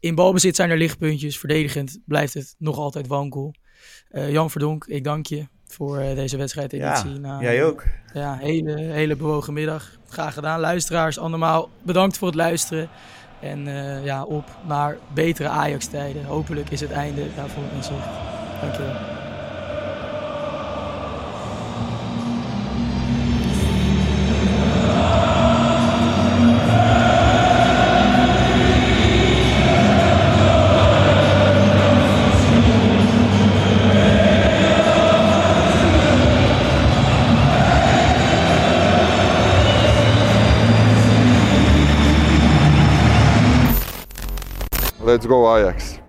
In 0.00 0.14
balbezit 0.14 0.56
zijn 0.56 0.70
er 0.70 0.76
lichtpuntjes. 0.76 1.38
Verdedigend 1.38 1.98
blijft 2.04 2.34
het 2.34 2.54
nog 2.58 2.78
altijd 2.78 3.06
wankel. 3.06 3.54
Uh, 4.10 4.30
Jan 4.30 4.50
Verdonk, 4.50 4.84
ik 4.84 5.04
dank 5.04 5.26
je 5.26 5.46
voor 5.66 6.00
uh, 6.00 6.14
deze 6.14 6.36
wedstrijdeditie. 6.36 7.10
Ja, 7.10 7.18
nou, 7.18 7.42
jij 7.42 7.64
ook. 7.64 7.84
Ja, 8.14 8.36
hele, 8.36 8.76
hele 8.80 9.16
bewogen 9.16 9.52
middag. 9.52 9.98
Graag 10.08 10.34
gedaan. 10.34 10.60
Luisteraars, 10.60 11.18
allemaal 11.18 11.70
bedankt 11.82 12.18
voor 12.18 12.28
het 12.28 12.36
luisteren. 12.36 12.88
En 13.40 13.66
uh, 13.66 14.04
ja, 14.04 14.24
op 14.24 14.44
naar 14.66 14.98
betere 15.14 15.48
Ajax-tijden. 15.48 16.24
Hopelijk 16.24 16.70
is 16.70 16.80
het 16.80 16.90
einde 16.90 17.22
daarvoor 17.36 17.64
in 17.76 17.82
zicht. 17.82 18.06
Dank 18.60 19.15
Let's 45.06 45.24
go 45.24 45.56
Ajax. 45.56 46.00